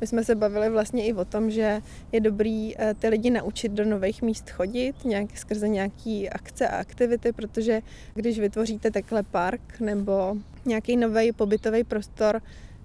My 0.00 0.06
jsme 0.06 0.24
se 0.24 0.34
bavili 0.34 0.70
vlastně 0.70 1.06
i 1.06 1.12
o 1.12 1.24
tom, 1.24 1.50
že 1.50 1.82
je 2.12 2.20
dobrý 2.20 2.78
eh, 2.78 2.94
ty 2.94 3.08
lidi 3.08 3.30
naučit 3.30 3.72
do 3.72 3.84
nových 3.84 4.22
míst 4.22 4.50
chodit, 4.50 5.04
nějak, 5.04 5.38
skrze 5.38 5.68
nějaké 5.68 6.28
akce 6.32 6.68
a 6.68 6.76
aktivity, 6.76 7.32
protože 7.32 7.80
když 8.14 8.38
vytvoříte 8.38 8.90
takhle 8.90 9.22
park 9.22 9.80
nebo 9.80 10.36
nějaký 10.64 10.96
nový 10.96 11.32
pobytový 11.32 11.84
prostor, 11.84 12.40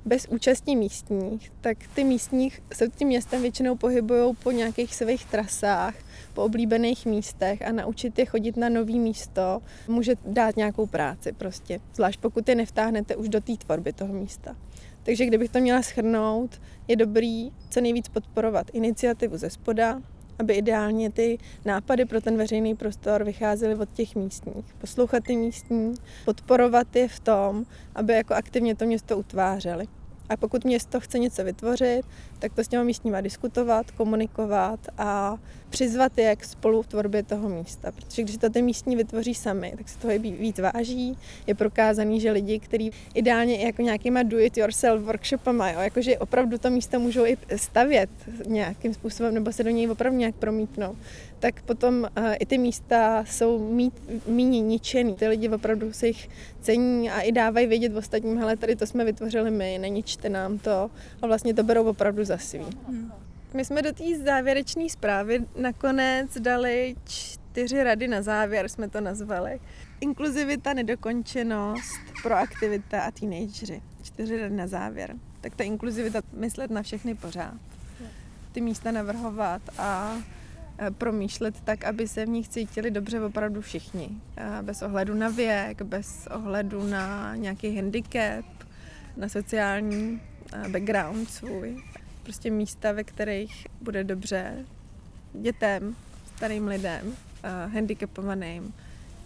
bez 0.07 0.27
účastí 0.29 0.75
místních, 0.75 1.51
tak 1.61 1.77
ty 1.95 2.03
místní 2.03 2.51
se 2.73 2.89
tím 2.89 3.07
městem 3.07 3.41
většinou 3.41 3.75
pohybují 3.75 4.35
po 4.43 4.51
nějakých 4.51 4.95
svých 4.95 5.25
trasách, 5.25 5.95
po 6.33 6.43
oblíbených 6.43 7.05
místech 7.05 7.61
a 7.61 7.71
naučit 7.71 8.19
je 8.19 8.25
chodit 8.25 8.57
na 8.57 8.69
nový 8.69 8.99
místo 8.99 9.61
může 9.87 10.15
dát 10.25 10.57
nějakou 10.57 10.85
práci 10.85 11.31
prostě, 11.31 11.79
zvlášť 11.95 12.19
pokud 12.19 12.49
je 12.49 12.55
nevtáhnete 12.55 13.15
už 13.15 13.29
do 13.29 13.41
té 13.41 13.57
tvorby 13.57 13.93
toho 13.93 14.13
místa. 14.13 14.55
Takže 15.03 15.25
kdybych 15.25 15.51
to 15.51 15.59
měla 15.59 15.81
schrnout, 15.81 16.61
je 16.87 16.95
dobrý 16.95 17.51
co 17.69 17.81
nejvíc 17.81 18.09
podporovat 18.09 18.67
iniciativu 18.73 19.37
ze 19.37 19.49
spoda, 19.49 20.01
aby 20.39 20.53
ideálně 20.53 21.11
ty 21.11 21.37
nápady 21.65 22.05
pro 22.05 22.21
ten 22.21 22.37
veřejný 22.37 22.75
prostor 22.75 23.23
vycházely 23.23 23.75
od 23.75 23.89
těch 23.93 24.15
místních. 24.15 24.65
Poslouchat 24.77 25.23
ty 25.23 25.35
místní, 25.35 25.93
podporovat 26.25 26.95
je 26.95 27.07
v 27.07 27.19
tom, 27.19 27.65
aby 27.95 28.13
jako 28.13 28.33
aktivně 28.33 28.75
to 28.75 28.85
město 28.85 29.17
utvářeli. 29.17 29.87
A 30.29 30.37
pokud 30.37 30.65
město 30.65 30.99
chce 30.99 31.19
něco 31.19 31.43
vytvořit, 31.43 32.01
tak 32.39 32.53
to 32.53 32.63
s 32.63 32.67
těma 32.67 32.83
místníma 32.83 33.21
diskutovat, 33.21 33.91
komunikovat 33.91 34.79
a 34.97 35.37
přizvat 35.69 36.17
je 36.17 36.35
k 36.35 36.45
spolutvorbě 36.45 37.23
toho 37.23 37.49
místa. 37.49 37.91
Protože 37.91 38.23
když 38.23 38.37
to 38.37 38.49
ty 38.49 38.61
místní 38.61 38.95
vytvoří 38.95 39.33
sami, 39.33 39.73
tak 39.77 39.89
se 39.89 39.99
toho 39.99 40.19
víc 40.19 40.59
váží. 40.59 41.17
Je 41.47 41.55
prokázaný, 41.55 42.21
že 42.21 42.31
lidi, 42.31 42.59
kteří 42.59 42.91
ideálně 43.13 43.57
i 43.57 43.65
jako 43.65 43.81
nějakýma 43.81 44.23
do-it-yourself 44.23 45.03
workshopama, 45.03 45.71
jo, 45.71 45.79
jakože 45.79 46.17
opravdu 46.17 46.57
to 46.57 46.69
místo 46.69 46.99
můžou 46.99 47.25
i 47.25 47.37
stavět 47.55 48.09
nějakým 48.47 48.93
způsobem 48.93 49.33
nebo 49.33 49.51
se 49.51 49.63
do 49.63 49.69
něj 49.69 49.91
opravdu 49.91 50.19
nějak 50.19 50.35
promítnout, 50.35 50.97
tak 51.39 51.61
potom 51.61 52.07
uh, 52.17 52.33
i 52.39 52.45
ty 52.45 52.57
místa 52.57 53.25
jsou 53.25 53.77
méně 54.27 54.61
ničený. 54.61 55.15
Ty 55.15 55.27
lidi 55.27 55.49
opravdu 55.49 55.93
si 55.93 56.07
jich 56.07 56.29
cení 56.61 57.11
a 57.11 57.21
i 57.21 57.31
dávají 57.31 57.67
vědět 57.67 57.95
ostatním, 57.95 58.37
hele, 58.37 58.57
tady 58.57 58.75
to 58.75 58.85
jsme 58.85 59.05
vytvořili 59.05 59.51
my, 59.51 59.77
neničte 59.81 60.29
nám 60.29 60.57
to. 60.57 60.91
A 61.21 61.27
vlastně 61.27 61.53
to 61.53 61.63
berou 61.63 61.83
opravdu 61.83 62.23
za 62.23 62.37
svý. 62.37 62.65
Hmm. 62.87 63.11
My 63.53 63.65
jsme 63.65 63.81
do 63.81 63.93
té 63.93 64.03
závěrečné 64.25 64.89
zprávy 64.89 65.45
nakonec 65.55 66.37
dali 66.39 66.95
čtyři 67.05 67.83
rady 67.83 68.07
na 68.07 68.21
závěr, 68.21 68.69
jsme 68.69 68.89
to 68.89 69.01
nazvali. 69.01 69.59
Inkluzivita, 70.01 70.73
nedokončenost, 70.73 72.01
proaktivita 72.23 73.01
a 73.01 73.11
teenagery. 73.11 73.81
Čtyři 74.03 74.37
rady 74.37 74.55
na 74.55 74.67
závěr. 74.67 75.15
Tak 75.41 75.55
ta 75.55 75.63
inkluzivita 75.63 76.21
myslet 76.33 76.71
na 76.71 76.81
všechny 76.81 77.15
pořád. 77.15 77.57
Ty 78.51 78.61
místa 78.61 78.91
navrhovat 78.91 79.61
a 79.77 80.17
promýšlet 80.97 81.61
tak, 81.61 81.83
aby 81.83 82.07
se 82.07 82.25
v 82.25 82.29
nich 82.29 82.49
cítili 82.49 82.91
dobře 82.91 83.21
opravdu 83.21 83.61
všichni. 83.61 84.09
Bez 84.61 84.81
ohledu 84.81 85.13
na 85.13 85.29
věk, 85.29 85.81
bez 85.81 86.27
ohledu 86.27 86.83
na 86.87 87.35
nějaký 87.35 87.75
handicap, 87.75 88.45
na 89.17 89.29
sociální 89.29 90.21
background 90.67 91.29
svůj 91.29 91.83
prostě 92.23 92.51
místa, 92.51 92.91
ve 92.91 93.03
kterých 93.03 93.67
bude 93.81 94.03
dobře 94.03 94.65
dětem, 95.33 95.95
starým 96.35 96.67
lidem, 96.67 97.15
handicapovaným 97.73 98.73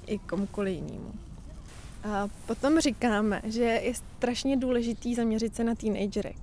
i 0.08 0.18
komukoliv 0.18 0.76
jinému. 0.76 1.14
A 2.04 2.28
potom 2.46 2.80
říkáme, 2.80 3.42
že 3.44 3.64
je 3.64 3.94
strašně 3.94 4.58
důležitý 4.58 5.16
zaměřit 5.16 5.56
se 5.56 5.64
na 5.64 5.76
teenagery. 5.76 6.36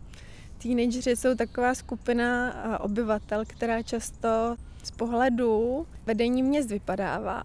Teenagery 0.63 1.17
jsou 1.17 1.35
taková 1.35 1.75
skupina 1.75 2.55
obyvatel, 2.81 3.45
která 3.47 3.83
často 3.83 4.57
z 4.83 4.91
pohledu 4.91 5.87
vedení 6.07 6.43
měst 6.43 6.71
vypadává. 6.71 7.45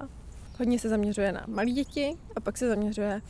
Hodně 0.60 0.80
se 0.80 0.89
zaměřuje 0.89 1.32
na 1.32 1.43
malé 1.48 1.72
děti 1.72 2.17
a 2.36 2.39
pak 2.39 2.58
se 2.58 2.69
zaměřuje 2.69 3.22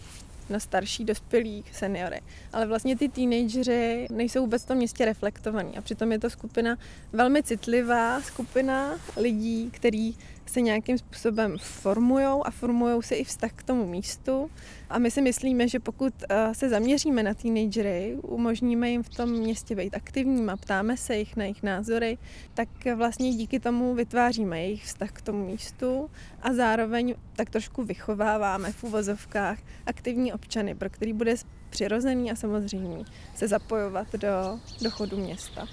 na 0.49 0.59
starší, 0.59 1.05
dospělí, 1.05 1.63
seniory. 1.71 2.21
Ale 2.53 2.65
vlastně 2.65 2.97
ty 2.97 3.09
teenageři 3.09 4.07
nejsou 4.11 4.41
vůbec 4.41 4.63
v 4.63 4.67
tom 4.67 4.77
městě 4.77 5.05
reflektovaní 5.05 5.77
a 5.77 5.81
přitom 5.81 6.11
je 6.11 6.19
to 6.19 6.29
skupina 6.29 6.77
velmi 7.13 7.43
citlivá, 7.43 8.21
skupina 8.21 8.99
lidí, 9.17 9.69
který 9.71 10.15
se 10.45 10.61
nějakým 10.61 10.97
způsobem 10.97 11.57
formují 11.57 12.25
a 12.25 12.51
formují 12.51 13.03
se 13.03 13.15
i 13.15 13.23
vztah 13.23 13.51
k 13.51 13.63
tomu 13.63 13.87
místu. 13.87 14.49
A 14.89 14.99
my 14.99 15.11
si 15.11 15.21
myslíme, 15.21 15.67
že 15.67 15.79
pokud 15.79 16.13
eh, 16.29 16.53
se 16.53 16.69
zaměříme 16.69 17.23
na 17.23 17.33
teenagery, 17.33 18.17
umožníme 18.21 18.89
jim 18.89 19.03
v 19.03 19.09
tom 19.09 19.29
městě 19.29 19.75
být 19.75 19.95
aktivním 19.95 20.49
a 20.49 20.57
ptáme 20.57 20.97
se 20.97 21.17
jich 21.17 21.35
na 21.35 21.43
jejich 21.43 21.63
názory, 21.63 22.17
tak 22.53 22.69
vlastně 22.95 23.33
díky 23.33 23.59
tomu 23.59 23.95
vytváříme 23.95 24.61
jejich 24.61 24.85
vztah 24.85 25.11
k 25.11 25.21
tomu 25.21 25.45
místu 25.45 26.09
a 26.41 26.53
zároveň 26.53 27.15
tak 27.35 27.49
trošku 27.49 27.83
vychováváme 27.83 28.71
v 28.71 28.83
úvozovkách 28.83 29.59
aktivní 29.85 30.33
občany, 30.33 30.75
pro 30.75 30.89
který 30.89 31.13
bude 31.13 31.35
přirozený 31.69 32.31
a 32.31 32.35
samozřejmý 32.35 33.05
se 33.35 33.47
zapojovat 33.47 34.13
do, 34.13 34.59
do 34.81 34.91
chodu 34.91 35.17
města. 35.17 35.67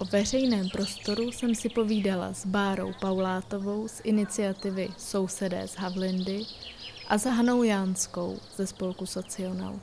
O 0.00 0.04
veřejném 0.04 0.68
prostoru 0.68 1.32
jsem 1.32 1.54
si 1.54 1.68
povídala 1.68 2.34
s 2.34 2.46
Bárou 2.46 2.92
Paulátovou 3.00 3.88
z 3.88 4.00
iniciativy 4.04 4.88
Sousedé 4.98 5.68
z 5.68 5.74
Havlindy 5.74 6.42
a 7.08 7.18
s 7.18 7.24
Hanou 7.24 7.62
Jánskou 7.62 8.38
ze 8.56 8.66
spolku 8.66 9.06
Socionaut. 9.06 9.82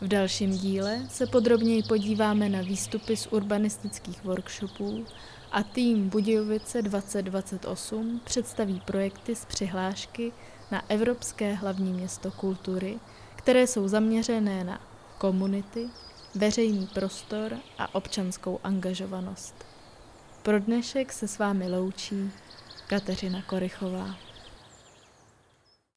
V 0.00 0.08
dalším 0.08 0.50
díle 0.50 1.06
se 1.08 1.26
podrobněji 1.26 1.82
podíváme 1.82 2.48
na 2.48 2.62
výstupy 2.62 3.16
z 3.16 3.26
urbanistických 3.26 4.24
workshopů 4.24 5.04
a 5.52 5.62
tým 5.62 6.08
Budějovice 6.08 6.82
2028 6.82 8.20
představí 8.24 8.82
projekty 8.84 9.36
z 9.36 9.44
přihlášky 9.44 10.32
na 10.70 10.82
Evropské 10.88 11.54
hlavní 11.54 11.92
město 11.92 12.30
kultury, 12.30 12.98
které 13.36 13.66
jsou 13.66 13.88
zaměřené 13.88 14.64
na 14.64 14.80
komunity, 15.18 15.88
veřejný 16.38 16.86
prostor 16.86 17.58
a 17.78 17.94
občanskou 17.94 18.60
angažovanost. 18.64 19.54
Pro 20.42 20.58
dnešek 20.60 21.12
se 21.12 21.28
s 21.28 21.38
vámi 21.38 21.68
loučí 21.68 22.30
Kateřina 22.86 23.42
Korychová. 23.42 24.27